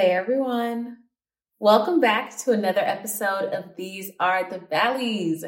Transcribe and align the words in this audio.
Hey 0.00 0.12
everyone. 0.12 0.96
Welcome 1.58 2.00
back 2.00 2.34
to 2.38 2.52
another 2.52 2.80
episode 2.80 3.52
of 3.52 3.76
These 3.76 4.12
Are 4.18 4.48
the 4.48 4.58
Valleys. 4.58 5.44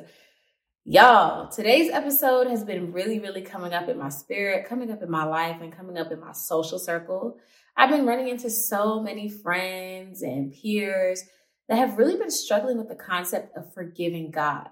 Y'all, 0.85 1.48
today's 1.48 1.91
episode 1.91 2.48
has 2.48 2.62
been 2.62 2.93
really, 2.93 3.18
really 3.18 3.41
coming 3.41 3.73
up 3.73 3.89
in 3.89 3.96
my 3.96 4.11
spirit, 4.11 4.68
coming 4.68 4.93
up 4.93 5.03
in 5.03 5.11
my 5.11 5.25
life, 5.25 5.62
and 5.62 5.75
coming 5.75 5.96
up 5.96 6.12
in 6.12 6.21
my 6.21 6.32
social 6.32 6.79
circle. 6.79 7.39
I've 7.79 7.89
been 7.89 8.04
running 8.04 8.29
into 8.29 8.50
so 8.50 9.00
many 9.00 9.30
friends 9.30 10.21
and 10.21 10.53
peers 10.53 11.25
that 11.71 11.79
have 11.79 11.96
really 11.96 12.19
been 12.19 12.31
struggling 12.31 12.76
with 12.76 12.90
the 12.90 12.95
concept 12.95 13.57
of 13.57 13.73
forgiving 13.73 14.31
God. 14.31 14.68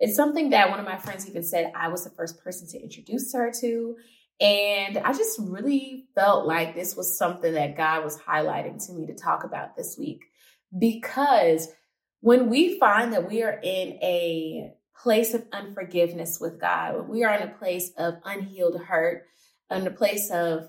It's 0.00 0.16
something 0.16 0.50
that 0.50 0.70
one 0.70 0.80
of 0.80 0.86
my 0.86 0.98
friends 0.98 1.28
even 1.28 1.44
said 1.44 1.70
I 1.76 1.86
was 1.86 2.02
the 2.02 2.10
first 2.10 2.42
person 2.42 2.66
to 2.70 2.82
introduce 2.82 3.32
her 3.32 3.52
to. 3.60 3.94
And 4.40 4.96
I 4.98 5.12
just 5.12 5.38
really 5.38 6.06
felt 6.14 6.46
like 6.46 6.74
this 6.74 6.96
was 6.96 7.18
something 7.18 7.52
that 7.54 7.76
God 7.76 8.04
was 8.04 8.18
highlighting 8.18 8.84
to 8.86 8.92
me 8.92 9.06
to 9.06 9.14
talk 9.14 9.44
about 9.44 9.76
this 9.76 9.96
week. 9.98 10.22
Because 10.76 11.68
when 12.20 12.48
we 12.48 12.78
find 12.78 13.12
that 13.12 13.28
we 13.28 13.42
are 13.42 13.60
in 13.62 13.98
a 14.02 14.72
place 15.02 15.34
of 15.34 15.44
unforgiveness 15.52 16.38
with 16.40 16.60
God, 16.60 16.96
when 16.96 17.08
we 17.08 17.24
are 17.24 17.34
in 17.34 17.48
a 17.48 17.52
place 17.52 17.90
of 17.98 18.14
unhealed 18.24 18.80
hurt, 18.80 19.24
in 19.70 19.86
a 19.86 19.90
place 19.90 20.30
of 20.30 20.68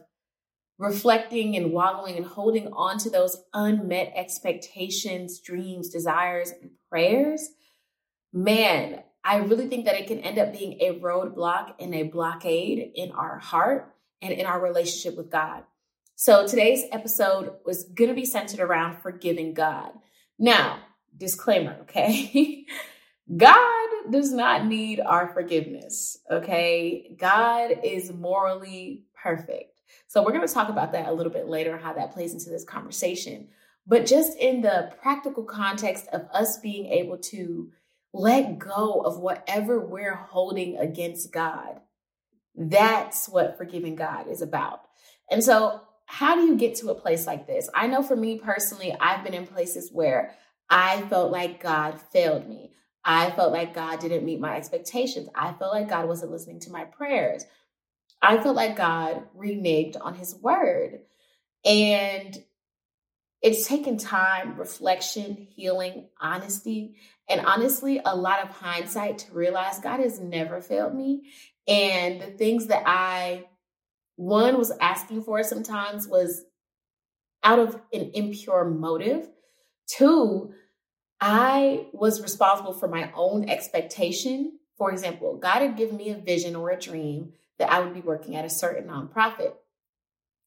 reflecting 0.77 1.55
and 1.55 1.71
wallowing 1.71 2.17
and 2.17 2.26
holding 2.26 2.67
on 2.73 2.98
to 2.98 3.09
those 3.09 3.38
unmet 3.53 4.12
expectations, 4.15 5.40
dreams, 5.40 5.90
desires, 5.90 6.51
and 6.51 6.71
prayers, 6.90 7.49
man, 8.34 9.03
I 9.24 9.38
really 9.38 9.68
think 9.68 9.86
that 9.86 9.96
it 9.96 10.08
can 10.08 10.20
end 10.20 10.40
up 10.40 10.52
being 10.52 10.80
a 10.82 11.00
roadblock 11.00 11.76
and 11.80 11.94
a 11.94 12.04
blockade 12.04 12.91
in 12.96 13.12
our 13.12 13.38
heart 13.40 13.94
and 14.22 14.34
in 14.34 14.46
our 14.46 14.60
relationship 14.60 15.16
with 15.18 15.30
God. 15.30 15.64
So 16.16 16.48
today's 16.48 16.84
episode 16.91 17.54
was 17.66 17.86
going 17.86 18.10
to 18.10 18.16
be 18.16 18.26
centered 18.26 18.60
around 18.60 19.02
forgiving 19.02 19.54
God. 19.54 19.92
Now, 20.38 20.80
disclaimer, 21.18 21.77
okay? 21.82 22.66
God 23.38 23.90
does 24.12 24.32
not 24.32 24.66
need 24.66 24.99
our 24.99 25.27
forgiveness, 25.34 26.18
okay? 26.30 27.16
God 27.18 27.80
is 27.84 28.12
morally 28.12 29.05
perfect. 29.22 29.80
So 30.08 30.24
we're 30.24 30.34
going 30.34 30.48
to 30.48 30.54
talk 30.54 30.70
about 30.70 30.92
that 30.92 31.08
a 31.08 31.14
little 31.14 31.32
bit 31.32 31.48
later, 31.48 31.77
how 31.77 31.94
that 31.94 32.12
plays 32.12 32.34
into 32.34 32.49
this 32.49 32.66
conversation. 32.66 33.48
But 33.88 34.05
just 34.05 34.38
in 34.38 34.62
the 34.62 34.92
practical 35.02 35.44
context 35.44 36.08
of 36.12 36.27
us 36.34 36.60
being 36.60 36.88
able 36.88 37.18
to 37.18 37.72
let 38.13 38.59
go 38.59 39.01
of 39.01 39.20
whatever 39.20 39.79
we're 39.79 40.15
holding 40.15 40.77
against 40.77 41.31
God. 41.31 41.79
That's 42.55 43.29
what 43.29 43.57
forgiving 43.57 43.95
God 43.95 44.27
is 44.27 44.41
about. 44.41 44.81
And 45.29 45.43
so, 45.43 45.81
how 46.05 46.35
do 46.35 46.41
you 46.41 46.57
get 46.57 46.76
to 46.76 46.90
a 46.90 46.95
place 46.95 47.26
like 47.26 47.48
this? 47.48 47.70
I 47.73 47.87
know 47.87 48.03
for 48.03 48.18
me 48.18 48.37
personally, 48.37 48.93
I've 48.99 49.23
been 49.23 49.34
in 49.34 49.48
places 49.48 49.90
where 49.93 50.35
I 50.70 51.01
felt 51.03 51.31
like 51.31 51.63
God 51.63 52.01
failed 52.01 52.49
me. 52.49 52.73
I 53.05 53.31
felt 53.31 53.53
like 53.53 53.73
God 53.73 53.99
didn't 53.99 54.25
meet 54.25 54.41
my 54.41 54.57
expectations. 54.57 55.29
I 55.34 55.53
felt 55.53 55.73
like 55.73 55.90
God 55.90 56.07
wasn't 56.07 56.31
listening 56.31 56.59
to 56.62 56.71
my 56.71 56.84
prayers. 56.84 57.46
I 58.21 58.41
felt 58.41 58.55
like 58.55 58.75
God 58.75 59.23
reneged 59.35 59.98
on 59.99 60.13
his 60.15 60.35
word. 60.35 60.99
And 61.63 62.43
it's 63.41 63.67
taken 63.67 63.97
time, 63.97 64.56
reflection, 64.56 65.47
healing, 65.56 66.07
honesty, 66.19 66.95
and 67.28 67.45
honestly, 67.45 68.01
a 68.03 68.16
lot 68.16 68.44
of 68.44 68.50
hindsight 68.50 69.19
to 69.19 69.34
realize 69.34 69.79
God 69.79 70.00
has 70.00 70.19
never 70.19 70.61
failed 70.61 70.94
me. 70.94 71.31
And 71.67 72.22
the 72.22 72.28
things 72.28 72.68
that 72.68 72.84
I, 72.85 73.46
one, 74.16 74.57
was 74.57 74.72
asking 74.80 75.24
for 75.24 75.41
sometimes 75.44 76.07
was 76.07 76.44
out 77.44 77.59
of 77.59 77.80
an 77.94 78.12
impure 78.13 78.66
motive. 78.66 79.30
Two, 79.88 80.53
I 81.19 81.88
was 81.94 82.22
responsible 82.22 82.74
for 82.74 82.88
my 82.88 83.12
own 83.16 83.50
expectation. 83.50 84.59
For 84.78 84.91
example, 84.91 85.38
God 85.38 85.62
had 85.62 85.78
given 85.78 85.97
me 85.97 86.09
a 86.09 86.18
vision 86.18 86.56
or 86.56 86.69
a 86.69 86.80
dream 86.80 87.34
that 87.59 87.72
I 87.72 87.80
would 87.80 87.94
be 87.94 88.01
working 88.01 88.35
at 88.35 88.46
a 88.46 88.50
certain 88.50 88.90
nonprofit. 88.90 89.53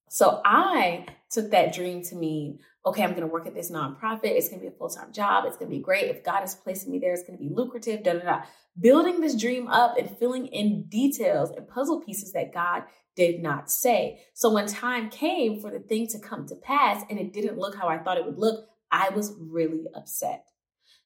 So 0.08 0.40
I 0.44 1.06
took 1.30 1.50
that 1.50 1.74
dream 1.74 2.02
to 2.04 2.16
mean, 2.16 2.58
okay, 2.86 3.02
I'm 3.02 3.10
going 3.10 3.22
to 3.22 3.26
work 3.26 3.46
at 3.46 3.54
this 3.54 3.70
nonprofit. 3.70 4.24
It's 4.24 4.48
going 4.48 4.60
to 4.60 4.68
be 4.68 4.74
a 4.74 4.78
full 4.78 4.88
time 4.88 5.12
job. 5.12 5.44
It's 5.46 5.56
going 5.56 5.70
to 5.70 5.76
be 5.76 5.82
great. 5.82 6.10
If 6.10 6.22
God 6.22 6.44
is 6.44 6.54
placing 6.54 6.92
me 6.92 6.98
there, 6.98 7.12
it's 7.12 7.22
going 7.22 7.38
to 7.38 7.42
be 7.42 7.50
lucrative. 7.52 8.02
Da 8.02 8.14
da 8.14 8.20
da. 8.20 8.42
Building 8.78 9.20
this 9.20 9.34
dream 9.40 9.68
up 9.68 9.96
and 9.96 10.16
filling 10.18 10.46
in 10.46 10.84
details 10.84 11.50
and 11.50 11.68
puzzle 11.68 12.00
pieces 12.00 12.32
that 12.32 12.52
God 12.52 12.82
did 13.16 13.42
not 13.42 13.70
say. 13.70 14.20
So 14.34 14.50
when 14.52 14.66
time 14.66 15.08
came 15.08 15.60
for 15.60 15.70
the 15.70 15.78
thing 15.78 16.08
to 16.08 16.18
come 16.18 16.46
to 16.46 16.56
pass 16.56 17.04
and 17.08 17.18
it 17.18 17.32
didn't 17.32 17.58
look 17.58 17.76
how 17.76 17.88
I 17.88 17.98
thought 17.98 18.18
it 18.18 18.26
would 18.26 18.38
look, 18.38 18.66
I 18.90 19.10
was 19.10 19.34
really 19.38 19.84
upset. 19.94 20.44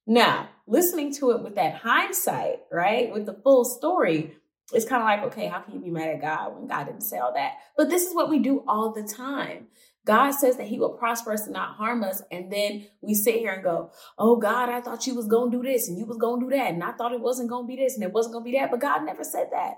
Now, 0.06 0.48
listening 0.66 1.12
to 1.16 1.32
it 1.32 1.42
with 1.42 1.56
that 1.56 1.76
hindsight, 1.76 2.60
right, 2.72 3.12
with 3.12 3.26
the 3.26 3.38
full 3.44 3.66
story, 3.66 4.34
it's 4.72 4.86
kind 4.86 5.02
of 5.02 5.06
like, 5.06 5.32
okay, 5.32 5.46
how 5.46 5.60
can 5.60 5.74
you 5.74 5.80
be 5.80 5.90
mad 5.90 6.08
at 6.08 6.20
God 6.20 6.56
when 6.56 6.66
God 6.66 6.84
didn't 6.84 7.02
say 7.02 7.18
all 7.18 7.34
that? 7.34 7.58
But 7.76 7.90
this 7.90 8.06
is 8.06 8.14
what 8.14 8.30
we 8.30 8.38
do 8.38 8.64
all 8.66 8.92
the 8.92 9.02
time. 9.02 9.66
God 10.06 10.32
says 10.32 10.56
that 10.56 10.68
He 10.68 10.78
will 10.78 10.94
prosper 10.94 11.32
us 11.32 11.44
and 11.44 11.52
not 11.52 11.76
harm 11.76 12.02
us. 12.02 12.22
And 12.30 12.50
then 12.50 12.86
we 13.00 13.14
sit 13.14 13.36
here 13.36 13.52
and 13.52 13.62
go, 13.62 13.90
Oh 14.18 14.36
God, 14.36 14.68
I 14.68 14.80
thought 14.80 15.06
you 15.06 15.14
was 15.14 15.26
gonna 15.26 15.50
do 15.50 15.62
this 15.62 15.88
and 15.88 15.98
you 15.98 16.06
was 16.06 16.16
gonna 16.16 16.40
do 16.40 16.56
that. 16.56 16.72
And 16.72 16.82
I 16.82 16.92
thought 16.92 17.12
it 17.12 17.20
wasn't 17.20 17.50
gonna 17.50 17.66
be 17.66 17.76
this 17.76 17.94
and 17.94 18.02
it 18.02 18.12
wasn't 18.12 18.34
gonna 18.34 18.44
be 18.44 18.52
that. 18.52 18.70
But 18.70 18.80
God 18.80 19.04
never 19.04 19.24
said 19.24 19.48
that. 19.52 19.74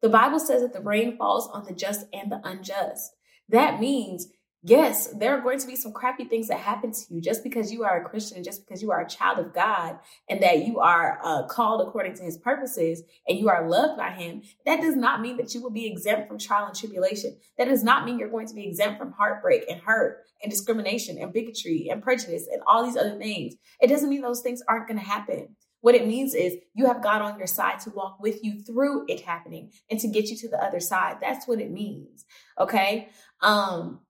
The 0.00 0.08
Bible 0.08 0.38
says 0.38 0.62
that 0.62 0.72
the 0.72 0.80
rain 0.80 1.16
falls 1.16 1.48
on 1.48 1.64
the 1.64 1.74
just 1.74 2.06
and 2.12 2.30
the 2.30 2.40
unjust. 2.44 3.12
That 3.48 3.80
means 3.80 4.28
Yes, 4.64 5.06
there 5.16 5.38
are 5.38 5.40
going 5.40 5.60
to 5.60 5.68
be 5.68 5.76
some 5.76 5.92
crappy 5.92 6.24
things 6.24 6.48
that 6.48 6.58
happen 6.58 6.90
to 6.90 7.14
you 7.14 7.20
just 7.20 7.44
because 7.44 7.70
you 7.70 7.84
are 7.84 8.02
a 8.02 8.08
Christian, 8.08 8.42
just 8.42 8.66
because 8.66 8.82
you 8.82 8.90
are 8.90 9.00
a 9.00 9.08
child 9.08 9.38
of 9.38 9.54
God, 9.54 9.98
and 10.28 10.42
that 10.42 10.66
you 10.66 10.80
are 10.80 11.20
uh, 11.22 11.46
called 11.46 11.86
according 11.86 12.14
to 12.14 12.24
his 12.24 12.36
purposes 12.36 13.04
and 13.28 13.38
you 13.38 13.48
are 13.48 13.68
loved 13.68 13.96
by 13.96 14.10
him. 14.10 14.42
That 14.66 14.80
does 14.80 14.96
not 14.96 15.20
mean 15.20 15.36
that 15.36 15.54
you 15.54 15.62
will 15.62 15.70
be 15.70 15.86
exempt 15.86 16.26
from 16.26 16.38
trial 16.38 16.66
and 16.66 16.74
tribulation. 16.74 17.36
That 17.56 17.66
does 17.66 17.84
not 17.84 18.04
mean 18.04 18.18
you're 18.18 18.30
going 18.30 18.48
to 18.48 18.54
be 18.54 18.66
exempt 18.66 18.98
from 18.98 19.12
heartbreak 19.12 19.64
and 19.70 19.80
hurt 19.80 20.24
and 20.42 20.50
discrimination 20.50 21.18
and 21.18 21.32
bigotry 21.32 21.88
and 21.88 22.02
prejudice 22.02 22.48
and 22.52 22.60
all 22.66 22.84
these 22.84 22.96
other 22.96 23.16
things. 23.16 23.54
It 23.80 23.86
doesn't 23.86 24.10
mean 24.10 24.22
those 24.22 24.42
things 24.42 24.62
aren't 24.68 24.88
going 24.88 24.98
to 24.98 25.06
happen. 25.06 25.54
What 25.82 25.94
it 25.94 26.08
means 26.08 26.34
is 26.34 26.56
you 26.74 26.86
have 26.86 27.00
God 27.00 27.22
on 27.22 27.38
your 27.38 27.46
side 27.46 27.78
to 27.80 27.90
walk 27.90 28.18
with 28.20 28.42
you 28.42 28.60
through 28.60 29.04
it 29.06 29.20
happening 29.20 29.70
and 29.88 30.00
to 30.00 30.08
get 30.08 30.26
you 30.26 30.36
to 30.38 30.48
the 30.48 30.62
other 30.62 30.80
side. 30.80 31.18
That's 31.20 31.46
what 31.46 31.60
it 31.60 31.70
means. 31.70 32.24
Okay. 32.58 33.10
Um, 33.40 34.00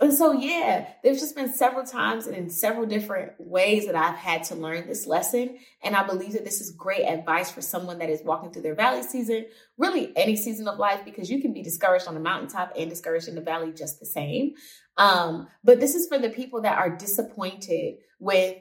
and 0.00 0.14
so, 0.14 0.32
yeah, 0.32 0.88
there's 1.02 1.20
just 1.20 1.36
been 1.36 1.52
several 1.52 1.84
times 1.84 2.26
and 2.26 2.34
in 2.34 2.48
several 2.48 2.86
different 2.86 3.32
ways 3.38 3.84
that 3.84 3.94
I've 3.94 4.16
had 4.16 4.44
to 4.44 4.54
learn 4.54 4.86
this 4.86 5.06
lesson. 5.06 5.58
And 5.82 5.94
I 5.94 6.06
believe 6.06 6.32
that 6.32 6.44
this 6.44 6.62
is 6.62 6.70
great 6.70 7.04
advice 7.04 7.50
for 7.50 7.60
someone 7.60 7.98
that 7.98 8.08
is 8.08 8.22
walking 8.24 8.50
through 8.50 8.62
their 8.62 8.74
valley 8.74 9.02
season, 9.02 9.44
really 9.76 10.10
any 10.16 10.36
season 10.36 10.66
of 10.68 10.78
life, 10.78 11.04
because 11.04 11.30
you 11.30 11.42
can 11.42 11.52
be 11.52 11.62
discouraged 11.62 12.08
on 12.08 12.14
the 12.14 12.20
mountaintop 12.20 12.72
and 12.78 12.88
discouraged 12.88 13.28
in 13.28 13.34
the 13.34 13.42
valley 13.42 13.72
just 13.72 14.00
the 14.00 14.06
same. 14.06 14.54
Um, 14.96 15.48
but 15.62 15.80
this 15.80 15.94
is 15.94 16.08
for 16.08 16.18
the 16.18 16.30
people 16.30 16.62
that 16.62 16.78
are 16.78 16.96
disappointed 16.96 17.96
with 18.18 18.56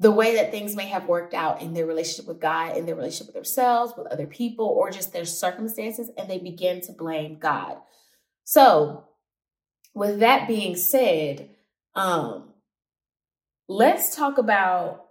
the 0.00 0.10
way 0.10 0.36
that 0.36 0.50
things 0.50 0.74
may 0.74 0.86
have 0.86 1.06
worked 1.06 1.34
out 1.34 1.62
in 1.62 1.72
their 1.72 1.86
relationship 1.86 2.26
with 2.26 2.40
God, 2.40 2.76
in 2.76 2.84
their 2.84 2.94
relationship 2.96 3.28
with 3.28 3.34
themselves, 3.34 3.92
with 3.96 4.06
other 4.08 4.26
people, 4.26 4.66
or 4.66 4.90
just 4.90 5.12
their 5.12 5.24
circumstances, 5.24 6.10
and 6.16 6.28
they 6.28 6.38
begin 6.38 6.80
to 6.82 6.92
blame 6.92 7.38
God. 7.38 7.76
So, 8.44 9.07
with 9.98 10.20
that 10.20 10.46
being 10.46 10.76
said, 10.76 11.50
um, 11.96 12.50
let's 13.66 14.14
talk 14.14 14.38
about 14.38 15.06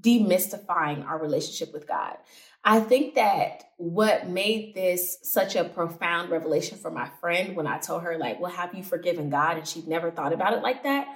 demystifying 0.00 1.06
our 1.06 1.16
relationship 1.18 1.72
with 1.72 1.86
God. 1.86 2.16
I 2.64 2.80
think 2.80 3.14
that 3.14 3.62
what 3.76 4.28
made 4.28 4.74
this 4.74 5.18
such 5.22 5.54
a 5.54 5.64
profound 5.64 6.30
revelation 6.30 6.76
for 6.76 6.90
my 6.90 7.08
friend 7.20 7.54
when 7.54 7.68
I 7.68 7.78
told 7.78 8.02
her, 8.02 8.18
like, 8.18 8.40
well, 8.40 8.50
have 8.50 8.74
you 8.74 8.82
forgiven 8.82 9.30
God? 9.30 9.58
And 9.58 9.66
she'd 9.66 9.86
never 9.86 10.10
thought 10.10 10.32
about 10.32 10.54
it 10.54 10.62
like 10.62 10.82
that. 10.82 11.06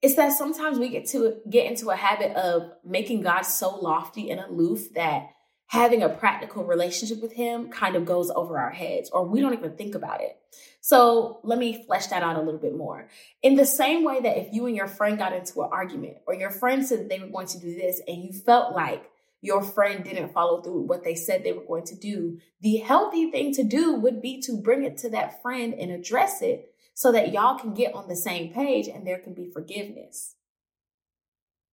Is 0.00 0.14
that 0.16 0.32
sometimes 0.32 0.78
we 0.78 0.90
get 0.90 1.06
to 1.08 1.38
get 1.50 1.66
into 1.66 1.90
a 1.90 1.96
habit 1.96 2.36
of 2.36 2.70
making 2.84 3.22
God 3.22 3.42
so 3.42 3.76
lofty 3.80 4.30
and 4.30 4.40
aloof 4.40 4.94
that 4.94 5.30
having 5.70 6.02
a 6.02 6.08
practical 6.08 6.64
relationship 6.64 7.22
with 7.22 7.32
him 7.32 7.70
kind 7.70 7.94
of 7.94 8.04
goes 8.04 8.28
over 8.30 8.58
our 8.58 8.70
heads 8.70 9.08
or 9.10 9.24
we 9.24 9.40
don't 9.40 9.52
even 9.52 9.76
think 9.76 9.94
about 9.94 10.20
it. 10.20 10.36
So 10.80 11.38
let 11.44 11.60
me 11.60 11.84
flesh 11.86 12.08
that 12.08 12.24
out 12.24 12.34
a 12.34 12.40
little 12.40 12.58
bit 12.58 12.76
more. 12.76 13.06
In 13.40 13.54
the 13.54 13.64
same 13.64 14.02
way 14.02 14.20
that 14.20 14.36
if 14.36 14.52
you 14.52 14.66
and 14.66 14.74
your 14.74 14.88
friend 14.88 15.16
got 15.16 15.32
into 15.32 15.62
an 15.62 15.68
argument 15.70 16.16
or 16.26 16.34
your 16.34 16.50
friend 16.50 16.84
said 16.84 17.08
they 17.08 17.20
were 17.20 17.28
going 17.28 17.46
to 17.46 17.60
do 17.60 17.72
this 17.72 18.00
and 18.08 18.24
you 18.24 18.32
felt 18.32 18.74
like 18.74 19.08
your 19.42 19.62
friend 19.62 20.02
didn't 20.02 20.32
follow 20.32 20.60
through 20.60 20.80
with 20.80 20.88
what 20.88 21.04
they 21.04 21.14
said 21.14 21.44
they 21.44 21.52
were 21.52 21.64
going 21.64 21.86
to 21.86 21.94
do, 21.94 22.40
the 22.60 22.78
healthy 22.78 23.30
thing 23.30 23.54
to 23.54 23.62
do 23.62 23.94
would 23.94 24.20
be 24.20 24.42
to 24.42 24.60
bring 24.60 24.82
it 24.82 24.98
to 24.98 25.10
that 25.10 25.40
friend 25.40 25.72
and 25.74 25.92
address 25.92 26.42
it 26.42 26.74
so 26.94 27.12
that 27.12 27.32
y'all 27.32 27.56
can 27.56 27.74
get 27.74 27.94
on 27.94 28.08
the 28.08 28.16
same 28.16 28.52
page 28.52 28.88
and 28.88 29.06
there 29.06 29.20
can 29.20 29.34
be 29.34 29.48
forgiveness 29.48 30.34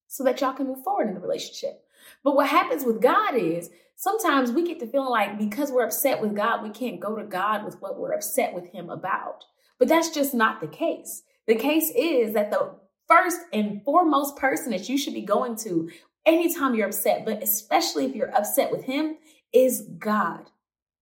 so 0.08 0.24
that 0.24 0.40
y'all 0.40 0.54
can 0.54 0.68
move 0.68 0.84
forward 0.84 1.08
in 1.08 1.14
the 1.14 1.20
relationship. 1.20 1.84
But 2.24 2.36
what 2.36 2.48
happens 2.48 2.86
with 2.86 3.02
God 3.02 3.36
is 3.36 3.70
sometimes 3.98 4.52
we 4.52 4.64
get 4.64 4.80
to 4.80 4.88
feeling 4.88 5.10
like 5.10 5.38
because 5.38 5.72
we're 5.72 5.84
upset 5.84 6.22
with 6.22 6.36
God, 6.36 6.64
we 6.64 6.70
can't 6.70 7.02
go 7.02 7.18
to 7.18 7.26
God 7.26 7.66
with 7.66 7.82
what 7.82 8.00
we're 8.00 8.14
upset 8.14 8.54
with 8.54 8.72
Him 8.72 8.90
about. 8.90 9.44
But 9.78 9.90
that's 9.90 10.10
just 10.10 10.34
not 10.34 10.62
the 10.62 10.68
case. 10.68 11.24
The 11.48 11.56
case 11.56 11.92
is 11.96 12.34
that 12.34 12.52
the 12.52 12.76
first 13.08 13.40
and 13.52 13.84
foremost 13.84 14.38
person 14.38 14.72
that 14.72 14.88
you 14.88 14.98
should 14.98 15.14
be 15.14 15.22
going 15.22 15.56
to 15.58 15.90
anytime 16.26 16.76
you're 16.76 16.88
upset, 16.88 17.26
but 17.26 17.44
especially 17.44 18.06
if 18.06 18.16
you're 18.16 18.36
upset 18.36 18.72
with 18.72 18.84
Him, 18.86 19.18
is 19.54 19.88
God, 19.98 20.50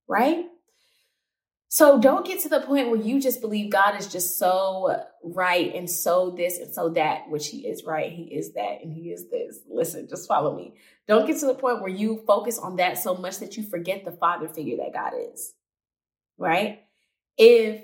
right? 0.08 0.46
So 1.76 2.00
don't 2.00 2.26
get 2.26 2.40
to 2.44 2.48
the 2.48 2.62
point 2.62 2.90
where 2.90 3.02
you 3.02 3.20
just 3.20 3.42
believe 3.42 3.70
God 3.70 4.00
is 4.00 4.08
just 4.08 4.38
so 4.38 4.96
right 5.22 5.76
and 5.76 5.92
so 5.92 6.30
this 6.30 6.58
and 6.58 6.74
so 6.74 6.88
that, 6.92 7.30
which 7.30 7.50
He 7.50 7.68
is 7.68 7.84
right, 7.84 8.14
He 8.14 8.34
is 8.34 8.54
that, 8.54 8.78
and 8.82 8.94
He 8.94 9.10
is 9.10 9.30
this. 9.30 9.60
Listen, 9.70 10.08
just 10.08 10.26
follow 10.26 10.56
me. 10.56 10.76
Don't 11.06 11.28
get 11.28 11.38
to 11.42 11.48
the 11.48 11.54
point 11.54 11.82
where 11.82 11.90
you 11.90 12.24
focus 12.26 12.58
on 12.58 12.78
that 12.78 12.98
so 12.98 13.16
much 13.16 13.40
that 13.40 13.58
you 13.58 13.64
forget 13.64 14.06
the 14.06 14.14
father 14.14 14.48
figure 14.48 14.78
that 14.78 14.94
God 14.94 15.16
is, 15.34 15.54
right? 16.38 16.80
If 17.38 17.84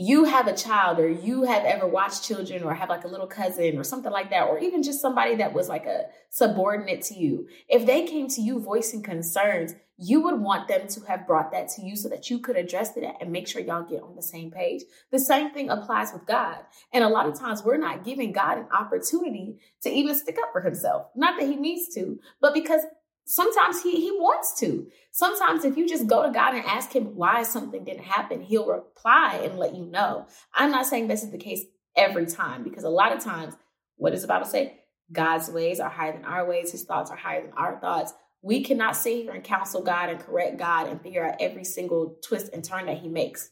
you 0.00 0.22
have 0.22 0.46
a 0.46 0.54
child 0.54 1.00
or 1.00 1.08
you 1.08 1.42
have 1.42 1.64
ever 1.64 1.84
watched 1.84 2.22
children 2.22 2.62
or 2.62 2.72
have 2.72 2.88
like 2.88 3.02
a 3.02 3.08
little 3.08 3.26
cousin 3.26 3.76
or 3.76 3.82
something 3.82 4.12
like 4.12 4.30
that, 4.30 4.46
or 4.46 4.60
even 4.60 4.80
just 4.80 5.00
somebody 5.00 5.34
that 5.34 5.52
was 5.52 5.68
like 5.68 5.86
a 5.86 6.04
subordinate 6.30 7.02
to 7.02 7.14
you, 7.14 7.48
if 7.68 7.84
they 7.84 8.06
came 8.06 8.28
to 8.28 8.40
you 8.40 8.60
voicing 8.60 9.02
concerns, 9.02 9.74
you 9.96 10.20
would 10.20 10.40
want 10.40 10.68
them 10.68 10.86
to 10.86 11.00
have 11.00 11.26
brought 11.26 11.50
that 11.50 11.68
to 11.68 11.82
you 11.82 11.96
so 11.96 12.08
that 12.08 12.30
you 12.30 12.38
could 12.38 12.56
address 12.56 12.96
it 12.96 13.02
and 13.20 13.32
make 13.32 13.48
sure 13.48 13.60
y'all 13.60 13.82
get 13.82 14.00
on 14.00 14.14
the 14.14 14.22
same 14.22 14.52
page. 14.52 14.82
The 15.10 15.18
same 15.18 15.50
thing 15.50 15.68
applies 15.68 16.12
with 16.12 16.24
God. 16.26 16.58
And 16.92 17.02
a 17.02 17.08
lot 17.08 17.26
of 17.26 17.36
times 17.36 17.64
we're 17.64 17.76
not 17.76 18.04
giving 18.04 18.30
God 18.30 18.58
an 18.58 18.68
opportunity 18.72 19.58
to 19.82 19.90
even 19.90 20.14
stick 20.14 20.38
up 20.40 20.50
for 20.52 20.60
himself. 20.60 21.08
Not 21.16 21.40
that 21.40 21.48
he 21.48 21.56
needs 21.56 21.92
to, 21.96 22.20
but 22.40 22.54
because 22.54 22.82
sometimes 23.28 23.82
he, 23.82 24.00
he 24.00 24.10
wants 24.10 24.58
to. 24.58 24.88
Sometimes 25.12 25.64
if 25.64 25.76
you 25.76 25.86
just 25.86 26.06
go 26.06 26.24
to 26.24 26.32
God 26.32 26.54
and 26.54 26.64
ask 26.64 26.92
him 26.92 27.14
why 27.14 27.42
something 27.42 27.84
didn't 27.84 28.04
happen, 28.04 28.40
he'll 28.40 28.66
reply 28.66 29.40
and 29.44 29.58
let 29.58 29.76
you 29.76 29.84
know. 29.84 30.26
I'm 30.54 30.70
not 30.70 30.86
saying 30.86 31.08
this 31.08 31.22
is 31.22 31.30
the 31.30 31.38
case 31.38 31.62
every 31.94 32.26
time 32.26 32.64
because 32.64 32.84
a 32.84 32.88
lot 32.88 33.12
of 33.12 33.22
times, 33.22 33.54
what 33.96 34.10
does 34.10 34.22
the 34.22 34.28
Bible 34.28 34.46
say? 34.46 34.80
God's 35.12 35.50
ways 35.50 35.78
are 35.78 35.90
higher 35.90 36.12
than 36.12 36.24
our 36.24 36.48
ways. 36.48 36.72
His 36.72 36.84
thoughts 36.84 37.10
are 37.10 37.16
higher 37.16 37.42
than 37.42 37.52
our 37.52 37.78
thoughts. 37.78 38.14
We 38.40 38.62
cannot 38.62 38.96
sit 38.96 39.24
here 39.24 39.32
and 39.32 39.44
counsel 39.44 39.82
God 39.82 40.08
and 40.08 40.20
correct 40.20 40.58
God 40.58 40.88
and 40.88 41.00
figure 41.00 41.24
out 41.24 41.36
every 41.40 41.64
single 41.64 42.16
twist 42.24 42.50
and 42.52 42.64
turn 42.64 42.86
that 42.86 42.98
he 42.98 43.08
makes. 43.08 43.50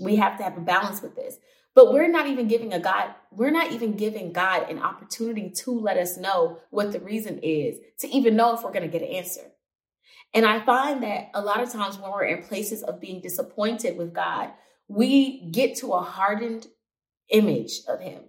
We 0.00 0.16
have 0.16 0.38
to 0.38 0.44
have 0.44 0.56
a 0.56 0.60
balance 0.60 1.02
with 1.02 1.14
this. 1.14 1.36
But 1.74 1.92
we're 1.92 2.08
not 2.08 2.28
even 2.28 2.46
giving 2.46 2.72
a 2.72 2.78
God, 2.78 3.14
we're 3.32 3.50
not 3.50 3.72
even 3.72 3.96
giving 3.96 4.32
God 4.32 4.70
an 4.70 4.78
opportunity 4.78 5.50
to 5.50 5.78
let 5.78 5.96
us 5.96 6.16
know 6.16 6.58
what 6.70 6.92
the 6.92 7.00
reason 7.00 7.40
is, 7.42 7.78
to 7.98 8.08
even 8.08 8.36
know 8.36 8.54
if 8.54 8.62
we're 8.62 8.72
going 8.72 8.88
to 8.88 8.98
get 8.98 9.02
an 9.02 9.14
answer. 9.14 9.42
And 10.32 10.46
I 10.46 10.64
find 10.64 11.02
that 11.02 11.30
a 11.34 11.40
lot 11.40 11.62
of 11.62 11.72
times 11.72 11.98
when 11.98 12.10
we're 12.10 12.24
in 12.24 12.42
places 12.42 12.82
of 12.82 13.00
being 13.00 13.20
disappointed 13.20 13.96
with 13.96 14.12
God, 14.12 14.50
we 14.88 15.48
get 15.50 15.76
to 15.78 15.92
a 15.92 16.02
hardened 16.02 16.66
image 17.28 17.80
of 17.88 18.00
Him. 18.00 18.22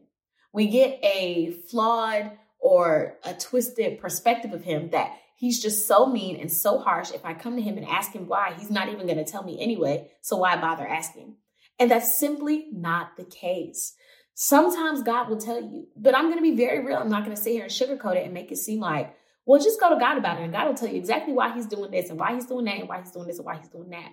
We 0.54 0.68
get 0.68 1.00
a 1.04 1.52
flawed 1.70 2.32
or 2.60 3.18
a 3.24 3.34
twisted 3.34 4.00
perspective 4.00 4.54
of 4.54 4.64
Him 4.64 4.92
that 4.92 5.14
He's 5.38 5.62
just 5.62 5.86
so 5.88 6.06
mean 6.06 6.38
and 6.40 6.50
so 6.52 6.80
harsh. 6.80 7.12
If 7.12 7.26
I 7.26 7.34
come 7.34 7.58
to 7.58 7.62
Him 7.62 7.78
and 7.78 7.86
ask 7.86 8.14
Him 8.14 8.28
why, 8.28 8.54
He's 8.58 8.72
not 8.72 8.90
even 8.90 9.06
going 9.06 9.24
to 9.24 9.30
tell 9.30 9.44
me 9.44 9.60
anyway. 9.60 10.10
So 10.22 10.38
why 10.38 10.56
bother 10.58 10.88
asking? 10.88 11.36
And 11.80 11.92
that's 11.92 12.18
simply 12.18 12.68
not 12.72 13.18
the 13.18 13.26
case. 13.26 13.96
Sometimes 14.34 15.04
God 15.04 15.30
will 15.30 15.40
tell 15.40 15.62
you, 15.62 15.88
but 15.96 16.16
I'm 16.16 16.26
going 16.26 16.38
to 16.38 16.42
be 16.42 16.56
very 16.56 16.86
real. 16.86 16.98
I'm 16.98 17.10
not 17.10 17.24
going 17.24 17.36
to 17.36 17.42
sit 17.42 17.54
here 17.54 17.64
and 17.64 17.72
sugarcoat 17.72 18.18
it 18.18 18.26
and 18.26 18.34
make 18.34 18.52
it 18.52 18.58
seem 18.58 18.80
like, 18.80 19.16
well, 19.46 19.62
just 19.62 19.80
go 19.80 19.90
to 19.90 20.00
God 20.00 20.18
about 20.18 20.40
it. 20.40 20.44
And 20.44 20.54
God 20.54 20.68
will 20.68 20.74
tell 20.74 20.90
you 20.90 20.98
exactly 20.98 21.34
why 21.34 21.54
he's 21.54 21.68
doing 21.68 21.92
this 21.92 22.10
and 22.10 22.20
why 22.20 22.34
he's 22.34 22.46
doing 22.46 22.66
that 22.66 22.80
and 22.80 22.90
why 22.90 23.00
he's 23.00 23.12
doing 23.12 23.28
this 23.28 23.38
and 23.38 23.46
why 23.46 23.58
he's 23.58 23.70
doing 23.70 23.90
that. 23.92 24.12